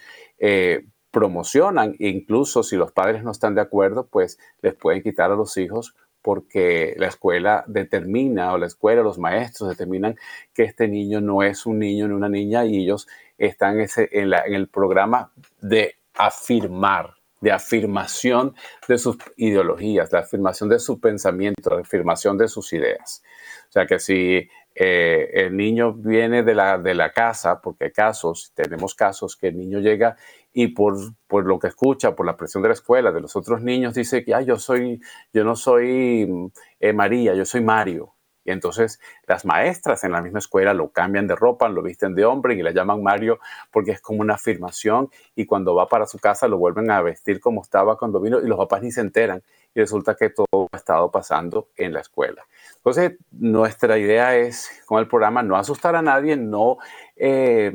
[1.10, 5.58] promocionan, incluso si los padres no están de acuerdo, pues les pueden quitar a los
[5.58, 10.16] hijos porque la escuela determina o la escuela, los maestros determinan
[10.54, 13.06] que este niño no es un niño ni una niña y ellos
[13.36, 18.54] están ese, en, la, en el programa de afirmar, de afirmación
[18.88, 23.22] de sus ideologías, de afirmación de su pensamiento, de afirmación de sus ideas.
[23.68, 27.92] O sea que si eh, el niño viene de la, de la casa, porque hay
[27.92, 30.16] casos, tenemos casos que el niño llega
[30.54, 33.60] y por, por lo que escucha, por la presión de la escuela, de los otros
[33.60, 35.02] niños, dice que yo soy,
[35.34, 38.13] yo no soy eh, María, yo soy Mario.
[38.44, 42.24] Y entonces las maestras en la misma escuela lo cambian de ropa, lo visten de
[42.24, 46.18] hombre y le llaman Mario porque es como una afirmación y cuando va para su
[46.18, 49.42] casa lo vuelven a vestir como estaba cuando vino y los papás ni se enteran
[49.74, 52.46] y resulta que todo ha estado pasando en la escuela.
[52.76, 56.78] Entonces nuestra idea es con el programa no asustar a nadie, no
[57.16, 57.72] eh,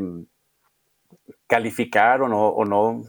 [1.47, 2.27] calificar o
[2.65, 3.03] no,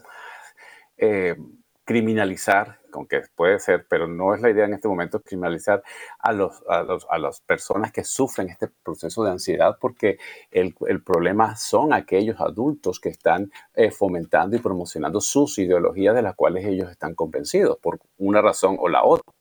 [0.96, 1.36] eh,
[1.84, 5.82] criminalizar aunque puede ser, pero no es la idea en este momento criminalizar
[6.18, 10.18] a, los, a, las personas que sufren este proceso de ansiedad, porque
[10.50, 16.34] el, problema son aquellos adultos que están eh, fomentando y promocionando sus ideologías de las
[16.34, 19.32] cuales ellos están convencidos, por una razón o la otra.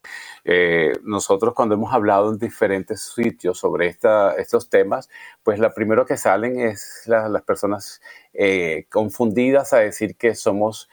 [0.45, 5.09] Eh, nosotros cuando hemos hablado en diferentes sitios sobre esta, estos temas,
[5.43, 8.01] pues la primero que salen es las personas
[8.33, 10.89] eh, confundidas a decir que somos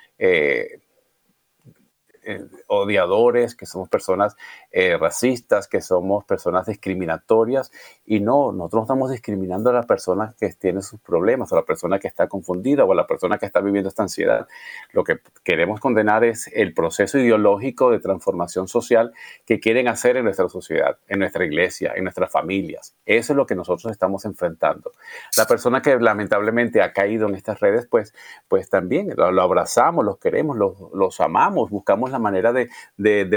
[2.69, 4.37] odiadores, que somos personas
[4.79, 7.73] eh, racistas, que somos personas discriminatorias.
[8.05, 11.65] Y no, nosotros no estamos discriminando a la persona que tiene sus problemas, a la
[11.65, 14.47] persona que está confundida o a la persona que está viviendo esta ansiedad.
[14.93, 19.15] Lo que queremos condenar es el proceso ideológico de transformación social
[19.47, 22.95] que quieren hacer en nuestra sociedad, en nuestra iglesia, en nuestras familias.
[23.07, 24.93] Eso es lo que nosotros estamos enfrentando.
[25.39, 28.13] La persona que lamentablemente ha caído en estas redes, pues,
[28.47, 32.69] pues también lo, abrazamos, los queremos, los, los amamos, buscamos la manera de,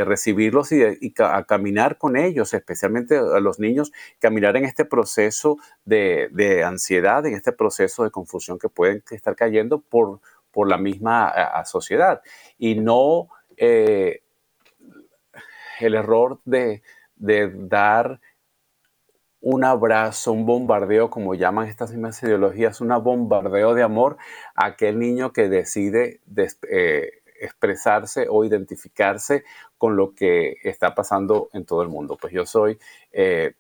[0.04, 6.64] recibirlos y, a caminar con ellos, especialmente a los niños, caminar en este proceso de,
[6.66, 10.20] ansiedad, en este proceso de confusión que pueden estar cayendo por,
[10.52, 11.34] por la misma
[11.66, 12.22] sociedad.
[12.58, 13.30] Y no...
[13.58, 14.22] Eh,
[15.80, 16.82] el error de,
[17.16, 18.20] dar
[19.42, 24.18] un abrazo, un bombardeo, como llaman estas mismas ideologías, un bombardeo de amor
[24.54, 26.20] a aquel niño que decide
[26.70, 29.44] eh, expresarse o identificarse
[29.78, 32.18] con lo que está pasando en todo el mundo.
[32.20, 32.78] Pues yo soy
[33.12, 33.54] eh,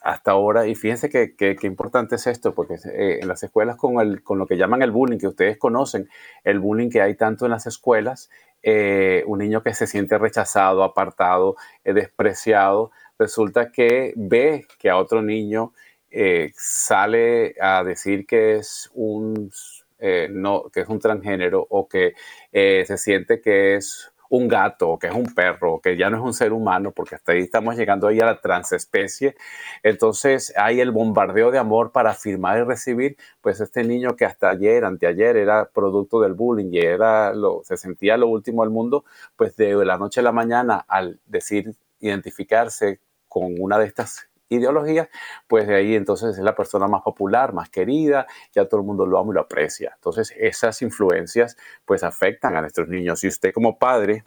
[0.00, 4.22] hasta ahora, y fíjense que, importante es esto, porque eh, en las escuelas con, el,
[4.22, 6.08] con lo que llaman el bullying, que ustedes conocen,
[6.44, 8.30] el bullying que hay tanto en las escuelas,
[8.62, 15.72] un niño que se siente rechazado, apartado, despreciado, resulta que ve que a otro niño
[16.10, 19.52] eh, sale a decir que es un
[20.00, 22.14] eh, no, que es un transgénero o que
[22.52, 26.22] eh, se siente que es un gato que es un perro que ya no es
[26.22, 29.36] un ser humano, porque hasta ahí estamos llegando ahí a la transespecie.
[29.82, 34.50] Entonces hay el bombardeo de amor para afirmar y recibir, pues este niño que hasta
[34.50, 39.04] ayer, anteayer era producto del bullying y era lo, se sentía lo último del mundo,
[39.36, 45.08] pues de la noche a la mañana al decir identificarse con una de estas ideologías,
[45.48, 49.06] pues de ahí entonces es la persona más popular, más querida, ya todo el mundo
[49.06, 49.92] lo ama y lo aprecia.
[49.94, 53.20] Entonces esas influencias pues afectan a nuestros niños.
[53.20, 54.24] Si usted como padre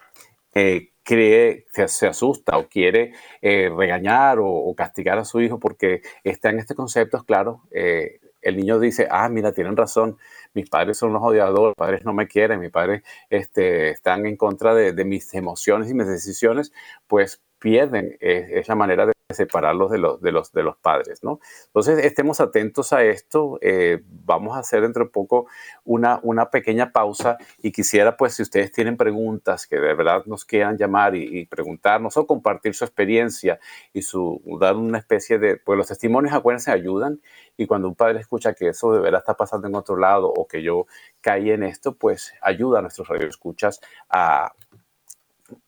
[0.53, 6.49] eh, cree, se asusta o quiere eh, regañar o, castigar a su hijo porque está
[6.49, 10.17] en este concepto, claro, eh, el niño dice, ah, mira, tienen razón,
[10.53, 14.37] mis padres son los odiadores, mis padres no me quieren, mis padres este, están en
[14.37, 16.73] contra de, de mis emociones y mis decisiones,
[17.07, 21.39] pues pierden esa manera de separarlos de los, de los, de los padres, ¿no?
[21.67, 23.57] Entonces, estemos atentos a esto.
[23.61, 25.47] Eh, vamos a hacer dentro de poco
[25.83, 30.45] una, una pequeña pausa y quisiera, pues, si ustedes tienen preguntas que de verdad nos
[30.45, 33.59] quieran llamar y, preguntarnos o compartir su experiencia
[33.91, 37.21] y su, dar una especie de, pues los testimonios, acuérdense, ayudan
[37.57, 40.47] y cuando un padre escucha que eso de verdad está pasando en otro lado o
[40.47, 40.87] que yo
[41.21, 44.53] caí en esto, pues ayuda a nuestros radioescuchas a,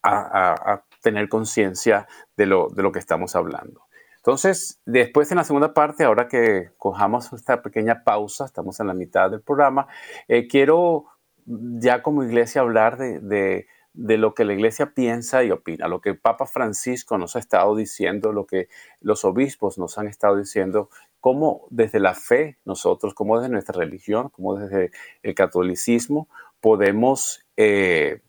[0.01, 3.81] a, a tener conciencia de lo, de lo que estamos hablando.
[4.17, 8.95] Entonces, después en la segunda parte, ahora que cojamos esta pequeña pausa, estamos en la
[8.95, 9.87] mitad del programa,
[10.27, 11.05] eh, quiero
[11.45, 16.15] ya como iglesia hablar de, de, lo que la iglesia piensa y opina, lo que
[16.15, 18.67] Papa Francisco nos ha estado diciendo, lo que
[18.99, 20.89] los obispos nos han estado diciendo,
[21.19, 24.89] cómo desde la fe nosotros, cómo desde nuestra religión, cómo desde
[25.21, 26.27] el catolicismo
[26.61, 28.21] podemos eh,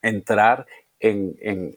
[0.00, 0.66] entrar
[1.02, 1.76] en, en,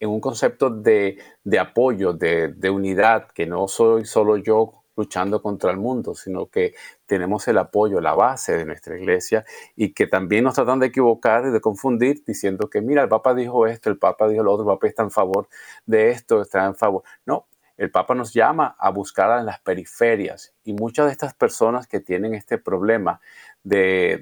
[0.00, 1.18] en un concepto de,
[1.60, 6.74] apoyo, de, unidad, que no soy solo yo luchando contra el mundo, sino que
[7.06, 9.44] tenemos el apoyo, la base de nuestra iglesia
[9.76, 13.32] y que también nos tratan de equivocar y de confundir diciendo que mira, el Papa
[13.32, 15.48] dijo esto, el Papa dijo lo otro, el Papa está en favor
[15.86, 17.04] de esto, está en favor.
[17.26, 17.46] No,
[17.78, 22.00] el Papa nos llama a buscar en las periferias y muchas de estas personas que
[22.00, 23.20] tienen este problema
[23.62, 24.20] de,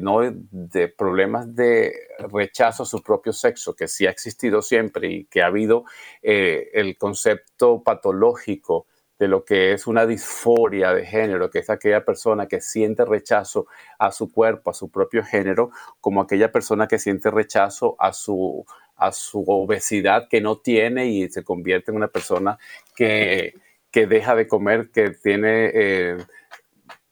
[0.00, 1.94] no, de problemas de
[2.30, 5.84] rechazo a su propio sexo, que sí ha existido siempre y que ha habido
[6.20, 8.86] eh, el concepto patológico
[9.18, 13.66] de lo que es una disforia de género, que es aquella persona que siente rechazo
[13.98, 18.66] a su cuerpo, a su propio género, como aquella persona que siente rechazo a su,
[18.96, 22.58] a su obesidad que no tiene y se convierte en una persona
[22.94, 23.54] que,
[23.90, 25.70] que deja de comer, que tiene...
[25.74, 26.16] Eh,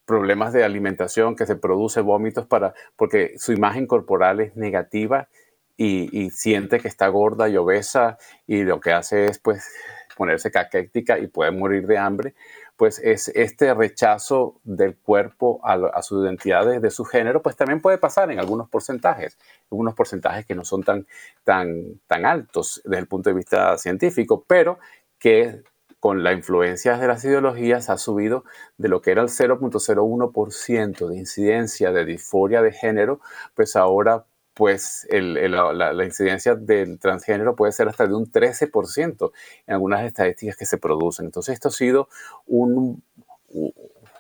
[0.07, 5.29] problemas de alimentación, que se produce vómitos para, porque su imagen corporal es negativa
[5.77, 9.69] y, siente que está gorda y obesa y lo que hace es pues
[10.17, 12.35] ponerse caquética y puede morir de hambre,
[12.77, 17.99] pues es este rechazo del cuerpo a, su identidad de, su género, pues también puede
[17.99, 19.39] pasar en algunos porcentajes,
[19.71, 21.07] algunos porcentajes que no son tan,
[21.45, 24.79] tan, tan altos desde el punto de vista científico, pero
[25.19, 25.63] que
[26.01, 28.45] con la influencia de las ideologías ha subido
[28.77, 33.21] de lo que era el 0.01% de incidencia de disforia de género,
[33.55, 39.33] pues ahora pues la, incidencia del transgénero puede ser hasta de un 13%
[39.67, 41.27] en algunas estadísticas que se producen.
[41.27, 42.09] Entonces esto ha sido
[42.47, 43.03] un,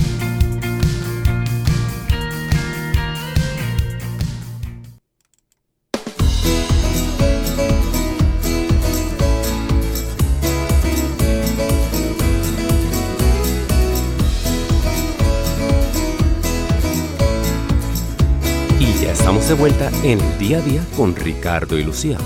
[19.51, 22.17] De vuelta en el día a día con Ricardo y Lucía.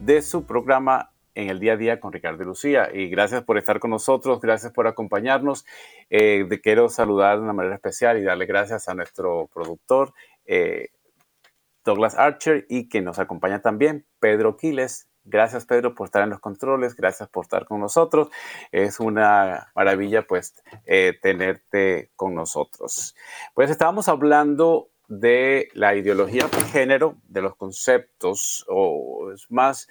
[0.00, 2.90] de su programa en el día a día con Ricardo y Lucía.
[2.92, 5.64] Y gracias por estar con nosotros, gracias por acompañarnos.
[6.10, 10.12] Eh, quiero saludar de una manera especial y darle gracias a nuestro productor,
[10.44, 10.90] eh,
[11.82, 15.05] Douglas Archer, y que nos acompaña también, Pedro Quiles.
[15.28, 16.94] Gracias, Pedro, por estar en los controles.
[16.94, 18.28] Gracias por estar con nosotros.
[18.70, 20.54] Es una maravilla, pues,
[20.84, 23.16] eh, tenerte con nosotros.
[23.52, 29.88] Pues estábamos hablando de la ideología de género, de los conceptos, o es más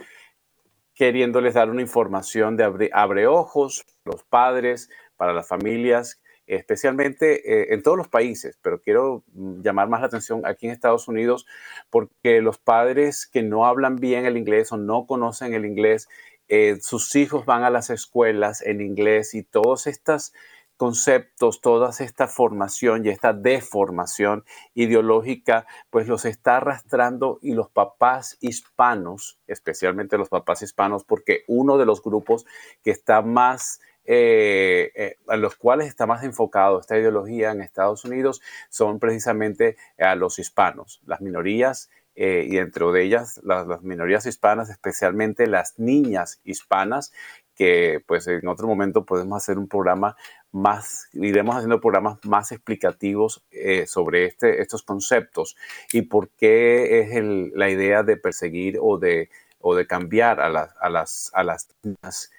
[0.93, 7.73] queriéndoles dar una información de abre, abre ojos, los padres, para las familias, especialmente eh,
[7.73, 11.45] en todos los países, pero quiero mm, llamar más la atención aquí en Estados Unidos
[11.89, 16.07] porque los padres que no hablan bien el inglés o no conocen el inglés,
[16.47, 20.33] eh, sus hijos van a las escuelas en inglés y todas estas
[20.77, 24.43] conceptos, toda esta formación y esta deformación
[24.73, 31.77] ideológica, pues los está arrastrando y los papás hispanos, especialmente los papás hispanos, porque uno
[31.77, 32.45] de los grupos
[32.83, 38.05] que está más eh, eh, a los cuales está más enfocado esta ideología en Estados
[38.05, 38.39] Unidos
[38.69, 44.69] son precisamente a los hispanos, las minorías eh, y dentro de ellas las, minorías hispanas,
[44.69, 47.11] especialmente las niñas hispanas,
[47.55, 50.15] que pues en otro momento podemos hacer un programa
[50.51, 55.57] más, iremos haciendo programas más explicativos eh, sobre este, estos conceptos
[55.91, 57.09] y por qué es
[57.53, 59.29] la idea de perseguir o de,
[59.59, 62.31] o de cambiar a, las a, las, a las niñas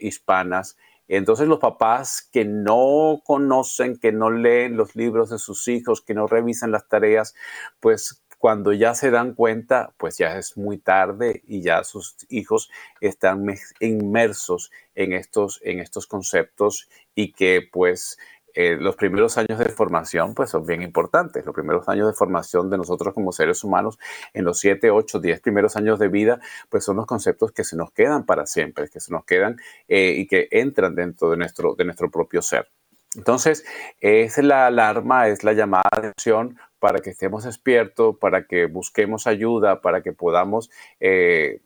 [0.00, 0.76] hispanas.
[1.14, 6.14] Entonces los papás que no conocen, que no leen los libros de sus hijos, que
[6.14, 7.34] no revisan las tareas,
[7.80, 12.70] pues cuando ya se dan cuenta, pues ya es muy tarde y ya sus hijos
[13.02, 13.44] están
[13.80, 18.16] inmersos en estos, en estos conceptos y que pues
[18.54, 21.44] eh, los primeros años de formación pues son bien importantes.
[21.44, 23.98] Los primeros años de formación de nosotros como seres humanos
[24.34, 27.76] en los 7, 8, 10 primeros años de vida pues son los conceptos que se
[27.76, 29.56] nos quedan para siempre, que se nos quedan
[29.88, 32.68] eh, y que entran dentro de nuestro, de nuestro propio ser.
[33.14, 33.64] Entonces,
[34.00, 39.26] es la alarma, es la llamada de acción para que estemos despiertos, para que busquemos
[39.26, 41.60] ayuda, para que podamos eh,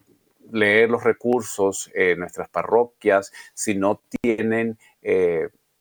[0.53, 4.78] leer los recursos en nuestras parroquias, si no tienen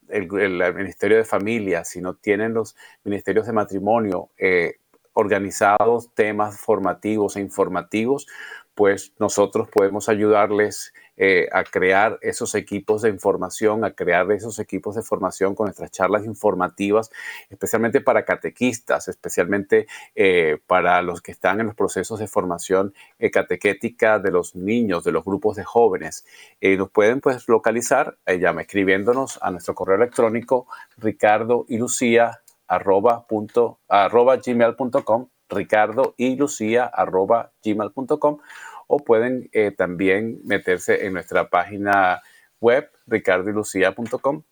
[0.09, 0.27] el,
[0.73, 4.75] Ministerio de Familia, si no tienen los ministerios de matrimonio eh,
[5.13, 8.27] organizados, temas formativos e informativos,
[8.75, 14.95] pues nosotros podemos ayudarles eh, a crear esos equipos de información, a crear esos equipos
[14.95, 17.09] de formación con nuestras charlas informativas,
[17.49, 23.31] especialmente para catequistas, especialmente eh, para los que están en los procesos de formación eh,
[23.31, 26.25] catequética de los niños, de los grupos de jóvenes.
[26.61, 33.79] nos pueden pues localizar, llama escribiéndonos a nuestro correo electrónico ricardo y lucía arroba, punto,
[33.87, 38.39] arroba gmail.com ricardo y lucía arroba gmail.com
[38.87, 42.21] o pueden eh, también meterse en nuestra página
[42.59, 44.43] web ricardilucia.com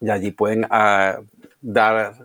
[0.00, 1.20] y allí pueden ah,
[1.60, 2.16] dar,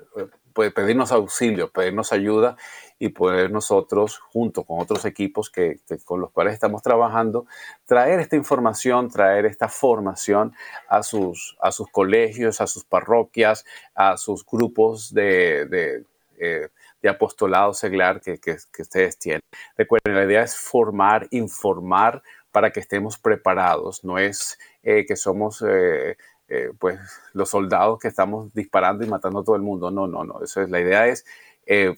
[0.54, 2.58] pedirnos auxilio, pedirnos ayuda
[3.00, 7.46] y poder nosotros, junto con otros equipos que, con los cuales estamos trabajando,
[7.86, 10.54] traer esta información, traer esta formación
[10.88, 16.04] a sus, a sus colegios, a sus parroquias, a sus grupos de,
[16.40, 16.70] eh,
[17.02, 19.42] de apostolado seglar que, que, ustedes tienen.
[19.76, 22.22] Recuerden, la idea es formar, informar
[22.52, 26.18] para que estemos preparados, no es eh, que somos eh,
[26.48, 27.00] eh, pues
[27.34, 30.62] los soldados que estamos disparando y matando a todo el mundo, no, no, no, eso
[30.62, 31.26] es, la idea es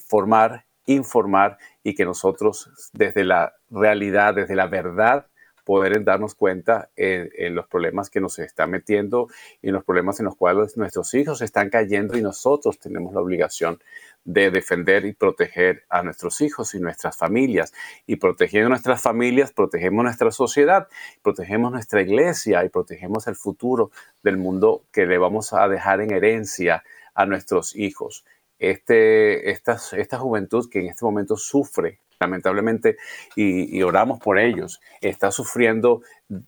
[0.08, 5.28] formar, informar y que nosotros desde la realidad, desde la verdad,
[5.70, 9.28] poder darnos cuenta en, los problemas que nos están metiendo
[9.62, 13.22] y en los problemas en los cuales nuestros hijos están cayendo y nosotros tenemos la
[13.22, 13.80] obligación
[14.24, 17.74] de defender y proteger a nuestros hijos y nuestras familias.
[18.06, 20.88] Y protegiendo nuestras familias, protegemos nuestra sociedad,
[21.24, 23.92] protegemos nuestra iglesia y protegemos el futuro
[24.24, 28.26] del mundo que le vamos a dejar en herencia a nuestros hijos.
[28.60, 32.98] Este, esta, esta juventud que en este momento sufre lamentablemente,
[33.36, 36.02] y, oramos por ellos, está sufriendo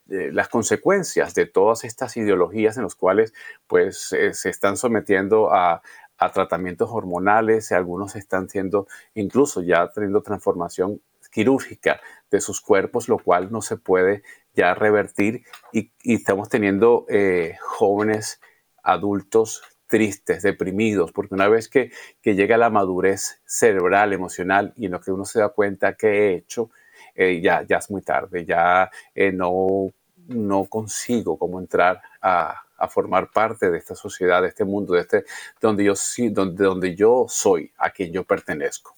[0.09, 3.33] eh, las consecuencias de todas estas ideologías en las cuales
[3.67, 5.81] pues eh, se están sometiendo a,
[6.21, 11.01] a tratamientos hormonales, algunos están siendo incluso ya teniendo transformación
[11.31, 11.99] quirúrgica
[12.29, 14.21] de sus cuerpos, lo cual no se puede
[14.53, 15.43] ya revertir
[15.73, 18.39] y, estamos teniendo eh, jóvenes
[18.83, 21.91] adultos tristes, deprimidos, porque una vez que,
[22.23, 26.35] llega la madurez cerebral, emocional y en lo que uno se da cuenta que he
[26.35, 26.69] hecho,
[27.15, 29.87] eh, ya, ya es muy tarde, ya eh, no,
[30.27, 35.01] no consigo cómo entrar a, a formar parte de esta sociedad, de este mundo, de
[35.01, 35.25] este,
[35.61, 35.93] donde yo,
[36.31, 38.95] donde, donde yo soy, a quien yo pertenezco.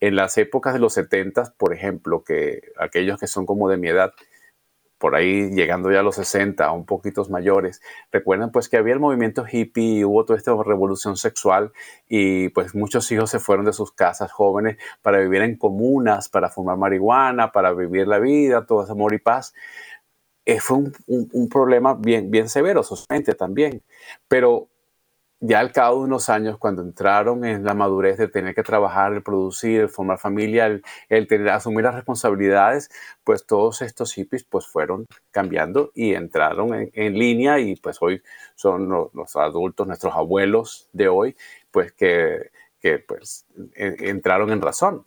[0.00, 3.88] En las épocas de los 70, por ejemplo, que aquellos que son como de mi
[3.88, 4.12] edad,
[4.98, 9.00] por ahí llegando ya a los 60, un poquitos mayores, recuerdan pues que había el
[9.00, 11.72] movimiento hippie, hubo toda esta revolución sexual
[12.08, 16.48] y pues muchos hijos se fueron de sus casas jóvenes para vivir en comunas, para
[16.48, 19.54] fumar marihuana, para vivir la vida, todo ese amor y paz.
[20.46, 23.82] Eh, fue un, problema bien, bien severo socialmente también.
[24.28, 24.68] Pero
[25.40, 29.12] ya al cabo de unos años, cuando entraron en la madurez de tener que trabajar,
[29.12, 30.66] el producir, el formar familia,
[31.08, 32.90] el, tener, asumir las responsabilidades,
[33.24, 38.22] pues todos estos hippies pues fueron cambiando y entraron en, línea y pues hoy
[38.54, 41.36] son los, adultos, nuestros abuelos de hoy,
[41.70, 45.06] pues que, que pues entraron en razón.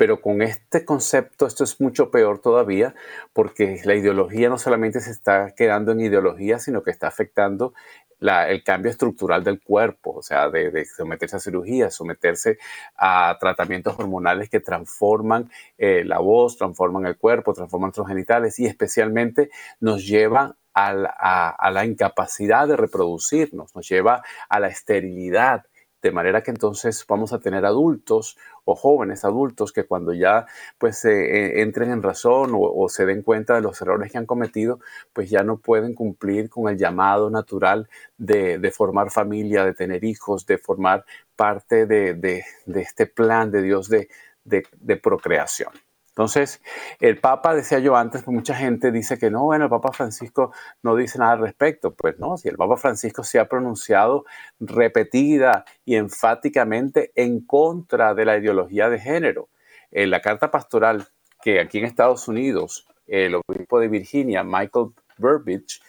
[0.00, 2.94] Pero con este concepto esto es mucho peor todavía
[3.34, 7.74] porque la ideología no solamente se está quedando en ideología, sino que está afectando
[8.18, 12.56] el cambio estructural del cuerpo, o sea, de, someterse a cirugía, someterse
[12.96, 18.64] a tratamientos hormonales que transforman eh, la voz, transforman el cuerpo, transforman nuestros genitales y
[18.64, 25.66] especialmente nos llevan a la incapacidad de reproducirnos, nos lleva a la esterilidad,
[26.02, 30.46] de manera que entonces vamos a tener adultos o jóvenes adultos que cuando ya
[30.78, 34.80] pues eh, entren en razón o, se den cuenta de los errores que han cometido,
[35.12, 37.88] pues ya no pueden cumplir con el llamado natural
[38.18, 41.04] de, formar familia, de tener hijos, de formar
[41.36, 42.44] parte de,
[42.74, 45.72] este plan de Dios de procreación.
[46.20, 46.60] Entonces,
[47.00, 50.52] el Papa, decía yo antes, mucha gente dice que no, bueno, el Papa Francisco
[50.82, 51.94] no dice nada al respecto.
[51.94, 54.26] Pues no, si el Papa Francisco se ha pronunciado
[54.60, 59.48] repetida y enfáticamente en contra de la ideología de género.
[59.92, 61.08] En la carta pastoral
[61.40, 65.80] que aquí en Estados Unidos, el obispo de Virginia, Michael Burbidge,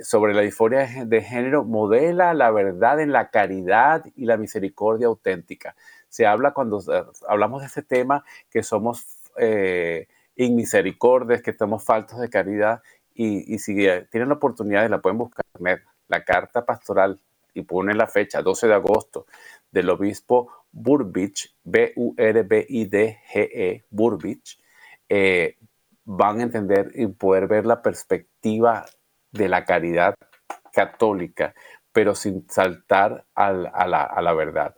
[0.00, 5.76] sobre la disforia de género, modela la verdad en la caridad y la misericordia auténtica.
[6.08, 12.20] Se habla cuando eh, hablamos de este tema que somos eh, inmisericordias, que estamos faltos
[12.20, 12.82] de caridad.
[13.14, 13.74] Y, si
[14.10, 15.44] tienen oportunidades, la pueden buscar.
[16.08, 17.20] La carta pastoral
[17.54, 19.26] y pone la fecha, 12 de agosto,
[19.70, 22.24] del obispo Burbich, B-U-R-B-I-D-G-E,
[23.90, 24.58] Burbich,
[25.08, 25.56] eh,
[26.04, 28.84] van a entender y poder ver la perspectiva
[29.30, 30.14] de la caridad
[30.72, 31.54] católica,
[31.92, 34.74] pero sin saltar a la verdad.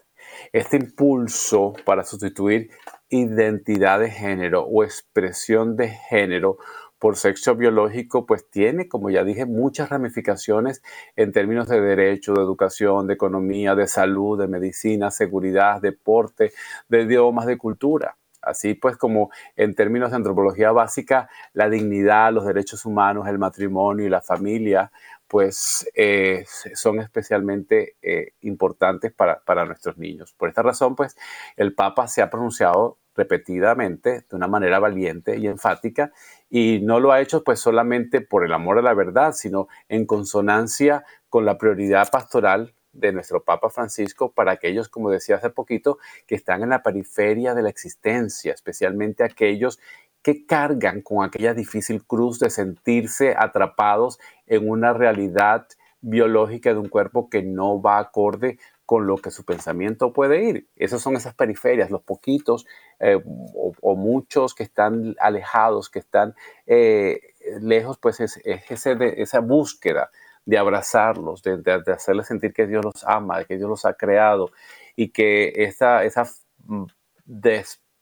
[0.53, 2.71] Este impulso para sustituir
[3.09, 6.59] identidad de género o expresión de género
[6.99, 10.83] por sexo biológico, pues tiene, como ya dije, muchas ramificaciones
[11.15, 16.53] en términos de derecho, de educación, de economía, de salud, de medicina, seguridad, deporte,
[16.89, 18.17] de idiomas, de cultura.
[18.47, 24.07] Así pues como en términos de antropología básica, la dignidad, los derechos humanos, el matrimonio
[24.07, 24.93] y la familia,
[25.29, 30.33] pues eh, son especialmente eh, importantes para, para, nuestros niños.
[30.33, 31.17] Por esta razón, pues
[31.57, 36.13] el Papa se ha pronunciado repetidamente, de una manera valiente y enfática,
[36.51, 40.07] y no lo ha hecho pues solamente por el amor a la verdad, sino en
[40.07, 45.99] consonancia con la prioridad pastoral de nuestro Papa Francisco para aquellos, como decía hace poquito,
[46.27, 49.79] que están en la periferia de la existencia, especialmente aquellos
[50.27, 54.19] que cargan con aquella difícil cruz de sentirse atrapados
[54.49, 55.69] en una realidad
[56.01, 60.67] biológica de un cuerpo que no va acorde con lo que su pensamiento puede ir.
[60.75, 62.67] Esas son esas periferias, los poquitos
[62.99, 66.35] eh, o, muchos que están alejados, que están
[66.67, 67.21] eh,
[67.61, 70.11] lejos, pues es, esa búsqueda
[70.45, 74.51] de abrazarlos, de, hacerles sentir que Dios los ama, que Dios los ha creado
[74.97, 76.25] y que esa, esa
[76.65, 76.87] mm,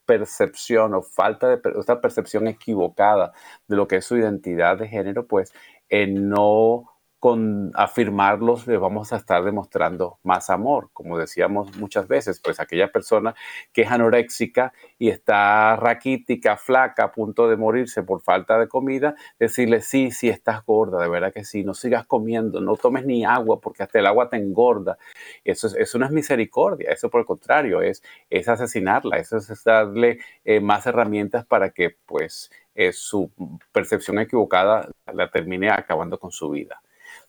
[0.07, 3.32] despercepción o falta de esta percepción equivocada
[3.68, 5.52] de lo que es su identidad de género, pues
[5.88, 6.93] eh, no
[7.25, 12.93] con afirmarlos le vamos a estar demostrando más amor, como decíamos muchas veces, pues aquella
[12.93, 13.35] persona
[13.72, 19.14] que es anoréxica y está raquítica, flaca, a punto de morirse por falta de comida,
[19.39, 23.25] decirle, sí, sí, estás gorda, de verdad que sí, no sigas comiendo, no tomes ni
[23.25, 24.99] agua porque hasta el agua te engorda.
[25.45, 29.64] Eso, es, eso no es misericordia, eso por el contrario, es, es asesinarla, eso es
[29.64, 33.31] darle eh, más herramientas para que pues eh, su
[33.72, 36.83] percepción equivocada la termine acabando con su vida.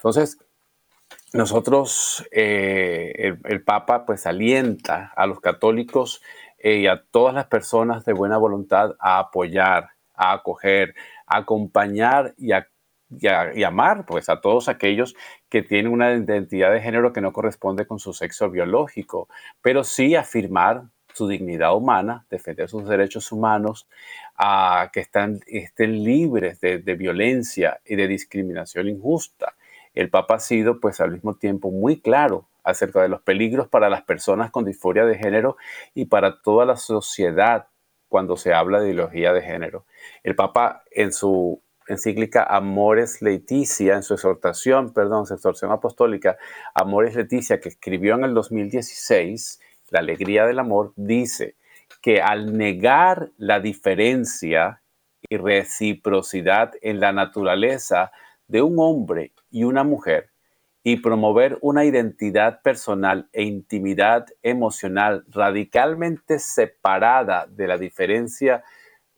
[0.06, 0.38] Entonces,
[1.34, 6.22] nosotros, eh, el, Papa pues alienta a los católicos
[6.60, 10.94] eh, y a todas las personas de buena voluntad a apoyar, a acoger,
[11.26, 12.68] a acompañar y a,
[13.66, 15.16] amar pues a todos aquellos
[15.50, 19.28] que tienen una identidad de género que no corresponde con su sexo biológico,
[19.64, 20.84] pero sí afirmar
[21.16, 23.88] su dignidad humana, defender sus derechos humanos,
[24.36, 29.56] a que estén libres de violencia y de discriminación injusta
[29.96, 33.90] el Papa ha sido pues al mismo tiempo muy claro acerca de los peligros para
[33.90, 35.58] las personas con disforia de género
[35.94, 37.68] y para toda la sociedad
[38.10, 39.86] cuando se habla de ideología de género.
[40.24, 46.38] El Papa en su encíclica Amores Leticia, en su exhortación, perdón, su exhortación apostólica
[46.74, 51.56] Amores Leticia, que escribió en el 2016, La alegría del amor, dice
[52.02, 54.82] que al negar la diferencia
[55.30, 58.12] y reciprocidad en la naturaleza
[58.48, 60.30] de un hombre y una mujer
[60.84, 68.64] y promover una identidad personal e intimidad emocional radicalmente separada de la diferencia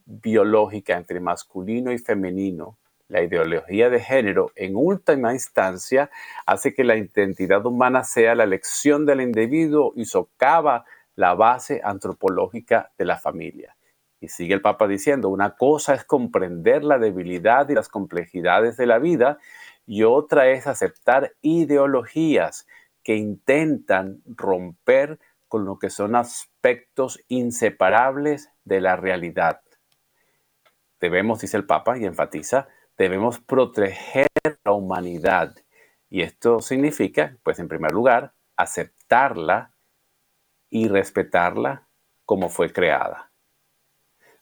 [0.05, 2.77] biológica entre masculino y femenino,
[3.09, 6.09] la ideología de género en última instancia
[6.45, 12.91] hace que la identidad humana sea la elección del individuo y socava la base antropológica
[12.97, 13.76] de la familia.
[14.19, 18.87] Y sigue el Papa diciendo, una cosa es comprender la debilidad y las complejidades de
[18.87, 19.37] la vida
[19.85, 22.67] y otra es aceptar ideologías
[23.03, 29.61] que intentan romper con lo que son aspectos inseparables de la realidad.
[30.99, 34.27] Debemos, dice el Papa y enfatiza, debemos proteger
[34.65, 35.55] la humanidad.
[36.09, 39.73] Y esto significa, pues en primer lugar, aceptarla
[40.69, 41.87] y respetarla
[42.25, 43.26] como fue creada.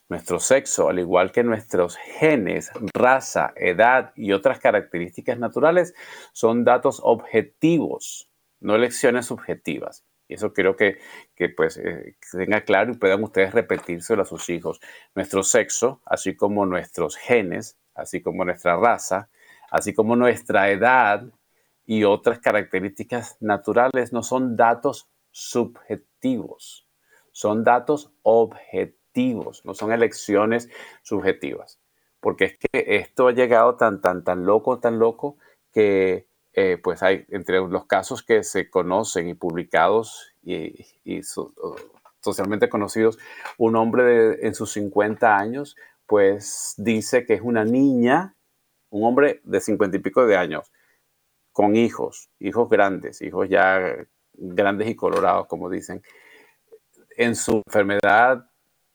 [0.08, 5.94] Nuestro sexo, al igual que nuestros genes, raza, edad y otras características naturales,
[6.32, 8.30] son datos objetivos,
[8.60, 10.04] no elecciones subjetivas.
[10.28, 10.98] Y eso quiero que,
[11.56, 14.80] pues, eh, tenga claro y puedan ustedes repetírselo a sus hijos.
[15.16, 19.28] Nuestro sexo, así como nuestros genes, así como nuestra raza,
[19.70, 21.24] así como nuestra edad
[21.84, 26.88] y otras características naturales, no son datos subjetivos,
[27.32, 28.95] son datos objetivos
[29.64, 30.68] no son elecciones
[31.02, 31.78] subjetivas.
[32.20, 35.36] Porque es que esto ha llegado tan, tan, tan loco, tan loco,
[35.72, 40.72] que eh, pues hay entre los casos que se conocen y publicados y,
[42.20, 43.18] socialmente conocidos,
[43.58, 48.34] un hombre en sus 50 años, pues dice que es una niña,
[48.90, 50.72] un hombre de 50 y pico de años,
[51.52, 53.94] con hijos, hijos grandes, hijos ya
[54.32, 56.02] grandes y colorados, como dicen,
[57.16, 58.48] en su enfermedad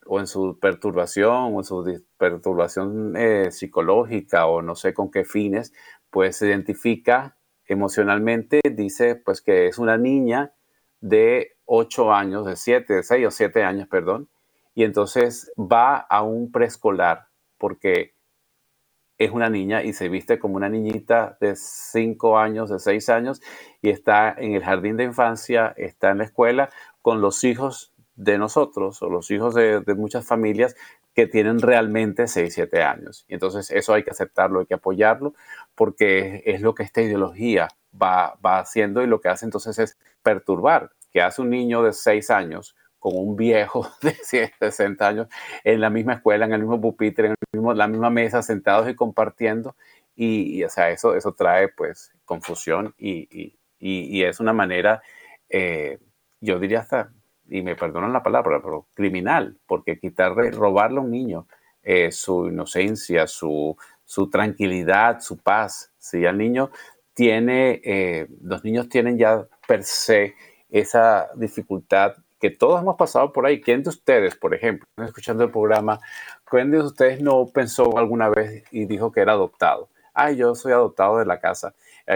[0.06, 5.24] o en su perturbación o en su perturbación eh, psicológica o no sé con qué
[5.24, 5.74] fines,
[6.10, 10.54] pues se identifica emocionalmente, dice pues que es una niña
[10.99, 14.30] de 8 años, de 7, de 6 o 7 años, perdón,
[14.76, 17.28] y entonces va a un preescolar
[17.58, 18.16] porque
[19.18, 23.41] es una niña y se viste como una niñita de 5 años, de 6 años,
[23.82, 26.70] y está en el jardín de infancia, está en la escuela
[27.02, 27.91] con los hijos
[28.24, 30.76] de nosotros o los hijos de, muchas familias
[31.15, 33.26] que tienen realmente 6, 7 años.
[33.28, 35.34] Y entonces eso hay que aceptarlo, hay que apoyarlo,
[35.74, 37.67] porque es lo que esta ideología
[37.99, 41.93] va, va haciendo y lo que hace entonces es perturbar, que hace un niño de
[41.93, 45.28] 6 años con un viejo de 60 años
[45.63, 49.76] en la misma escuela, en el mismo pupitre, en la misma mesa, sentados y compartiendo.
[50.15, 55.01] Y, o sea, eso, eso trae pues confusión y, y, es una manera,
[55.49, 55.97] eh,
[56.41, 57.11] yo diría hasta,
[57.52, 61.47] y me perdonan la palabra, pero criminal, porque quitarle, robarle a un niño
[61.84, 63.76] eh, su inocencia, su,
[64.06, 65.91] su tranquilidad, su paz.
[65.97, 66.72] Si el niño
[67.14, 70.36] tiene, eh, los niños tienen ya per se
[70.70, 73.60] esa dificultad que todos hemos pasado por ahí.
[73.60, 75.99] ¿Quién de ustedes, por ejemplo, escuchando el programa,
[76.45, 79.89] quién de ustedes no pensó alguna vez y dijo que era adoptado?
[80.14, 81.74] Ay, yo soy adoptado de la casa.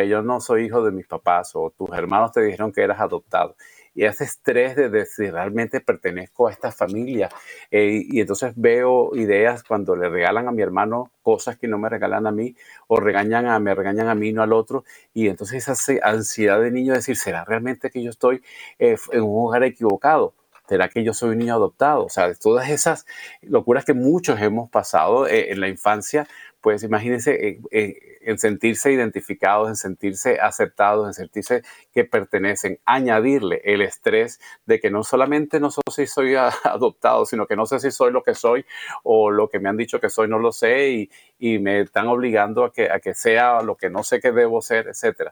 [0.08, 3.56] yo no soy hijo de mis papás o tus hermanos te dijeron que eras adoptado
[3.96, 7.30] y ese estrés de, si realmente pertenezco a esta familia.
[7.72, 11.88] Eh, y entonces veo ideas cuando le regalan a mi hermano cosas que no me
[11.88, 12.56] regalan a mí
[12.88, 14.84] o regañan a, me regañan a mí, no al otro.
[15.14, 18.44] Y entonces esa ansiedad de niño de decir, ¿será realmente que yo estoy
[18.80, 20.34] eh, en un hogar equivocado?
[20.68, 22.06] ¿Será que yo soy un niño adoptado?
[22.06, 23.06] O sea, todas esas
[23.42, 26.28] locuras que muchos hemos pasado eh, en la infancia,
[26.66, 31.62] pues imagínense en sentirse identificados, en sentirse aceptados, en sentirse
[31.94, 37.46] que pertenecen, añadirle el estrés de que no solamente no sé si soy adoptado, sino
[37.46, 38.66] que no sé si soy lo que soy
[39.04, 41.08] o lo que me han dicho que soy no lo sé
[41.38, 44.64] y, me están obligando a que, a que sea lo que no sé que debo
[44.64, 45.30] ser, etc.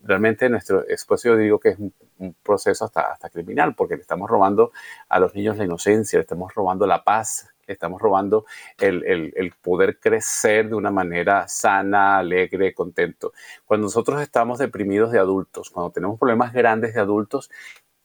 [0.00, 4.00] realmente nuestro espacio yo digo que es un, un, proceso hasta, hasta criminal porque le
[4.00, 4.72] estamos robando
[5.10, 8.44] a los niños la inocencia, le estamos robando la paz, estamos robando
[8.78, 13.32] el, poder crecer de una manera sana, alegre, contento.
[13.64, 17.50] Cuando nosotros estamos deprimidos de adultos, cuando tenemos problemas grandes de adultos,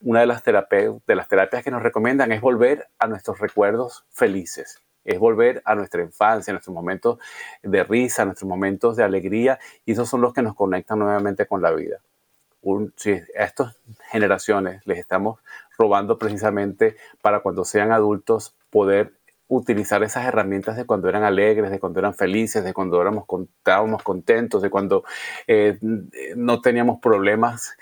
[0.02, 4.84] una de las, de las terapias que nos recomiendan es volver a nuestros recuerdos felices,
[5.04, 7.18] es volver a nuestra infancia, a nuestros momentos
[7.64, 11.48] de risa, a nuestros momentos de alegría, y esos son los que nos conectan nuevamente
[11.48, 12.00] con la vida.
[12.98, 13.78] si a estas
[14.12, 15.40] generaciones les estamos
[15.78, 19.14] robando precisamente para cuando sean adultos poder
[19.48, 23.26] utilizar esas herramientas de cuando eran alegres, de cuando eran felices, de cuando éramos,
[23.60, 25.04] estábamos contentos, de cuando
[25.48, 25.78] eh,
[26.36, 27.78] no teníamos problemas,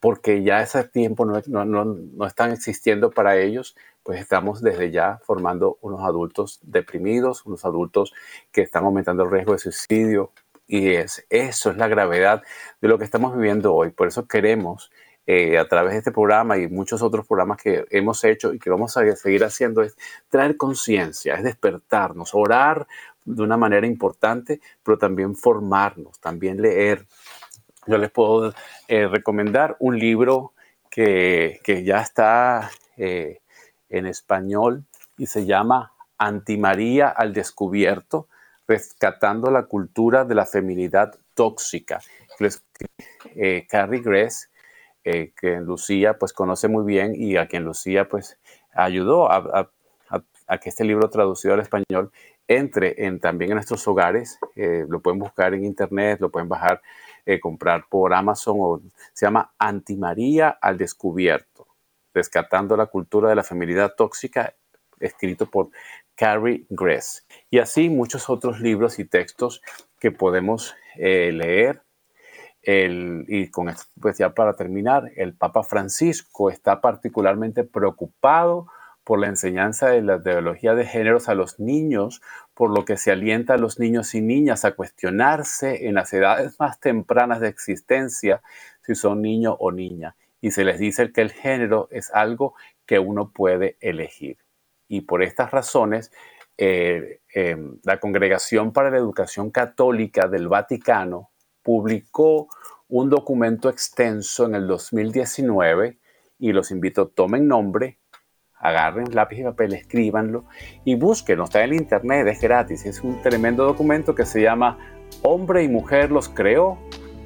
[0.00, 4.90] porque ya ese tiempo no, no, no, no, están existiendo para ellos, pues estamos desde
[4.90, 8.12] ya formando unos adultos deprimidos, unos adultos
[8.50, 10.32] que están aumentando el riesgo de suicidio.
[10.66, 12.42] Y es, eso es la gravedad
[12.80, 13.90] de lo que estamos viviendo hoy.
[13.90, 14.90] Por eso queremos
[15.24, 18.70] eh, a través de este programa y muchos otros programas que hemos hecho y que
[18.70, 19.96] vamos a seguir haciendo es
[20.28, 22.88] traer conciencia, es despertarnos, orar
[23.24, 27.06] de una manera importante, pero también formarnos, también leer.
[27.86, 28.52] Yo les puedo
[28.88, 30.54] eh, recomendar un libro
[30.90, 33.42] que, que ya está eh,
[33.90, 34.84] en español
[35.16, 38.26] y se llama Antimaría al descubierto,
[38.66, 42.00] rescatando la cultura de la feminidad tóxica.
[43.68, 44.48] Carrie Gress
[45.04, 48.38] eh, que Lucía pues conoce muy bien y a quien Lucía pues
[48.72, 49.70] ayudó a,
[50.60, 52.12] que este libro traducido al español
[52.46, 54.38] entre en, también en nuestros hogares.
[54.54, 56.82] Eh, lo pueden buscar en internet, lo pueden bajar,
[57.24, 58.82] eh, comprar por Amazon o
[59.12, 61.66] se llama Antimaría al descubierto,
[62.12, 64.54] rescatando la cultura de la feminidad tóxica,
[65.00, 65.70] escrito por
[66.14, 67.26] Carrie Gress.
[67.50, 69.62] Y así muchos otros libros y textos
[69.98, 71.82] que podemos leer
[72.64, 78.68] y con esto, ya para terminar, el Papa Francisco está particularmente preocupado
[79.04, 82.22] por la enseñanza de la teología de géneros a los niños,
[82.54, 86.58] por lo que se alienta a los niños y niñas a cuestionarse en las edades
[86.60, 88.42] más tempranas de existencia
[88.82, 90.14] si son niño o niña.
[90.40, 92.54] Y se les dice que el género es algo
[92.86, 94.38] que uno puede elegir.
[94.88, 96.12] Y por estas razones,
[96.58, 101.31] eh, em, la Congregación para la Educación Católica del Vaticano
[101.62, 102.48] publicó
[102.88, 105.98] un documento extenso en el 2019
[106.38, 107.98] y los invito, tomen nombre,
[108.62, 110.44] agarren lápiz y papel, escríbanlo
[110.84, 111.44] y búsquenlo.
[111.44, 112.86] Está en el internet, es gratis.
[112.86, 114.78] Es un tremendo documento que se llama
[115.22, 116.78] Hombre y Mujer los creó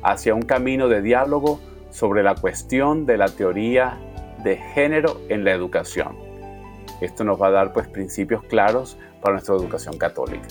[0.02, 1.60] hacia un camino de diálogo
[1.90, 3.98] sobre la cuestión de la teoría
[4.42, 6.16] de género en la educación.
[7.00, 10.48] Esto nos va a dar pues principios claros para nuestra educación católica.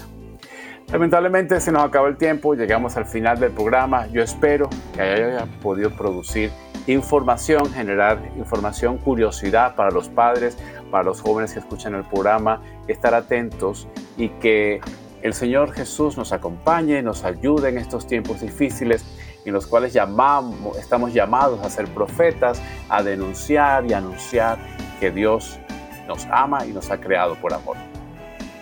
[0.92, 4.08] Lamentablemente se nos acabó el tiempo, llegamos al final del programa.
[4.08, 6.52] Yo espero que haya podido producir
[6.88, 10.58] información, generar información, curiosidad para los padres,
[10.92, 14.80] para los jóvenes que escuchan el programa, estar atentos y que
[15.24, 19.04] el Señor Jesús nos acompañe, nos ayude en estos tiempos difíciles
[19.44, 24.58] en los cuales llamamos, estamos llamados a ser profetas, a denunciar y anunciar
[25.00, 25.60] que Dios
[26.08, 27.95] nos ama y nos ha creado por amor.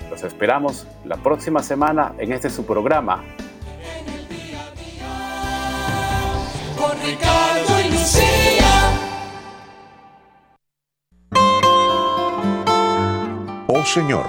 [0.10, 3.24] Los esperamos la próxima semana en este su programa.
[6.78, 8.64] Con Ricardo y Lucía.
[13.68, 14.26] Oh Señor,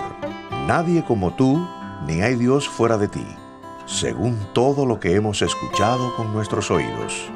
[0.66, 1.66] nadie como tú,
[2.06, 3.26] ni hay Dios fuera de ti,
[3.86, 7.30] según todo lo que hemos escuchado con nuestros oídos.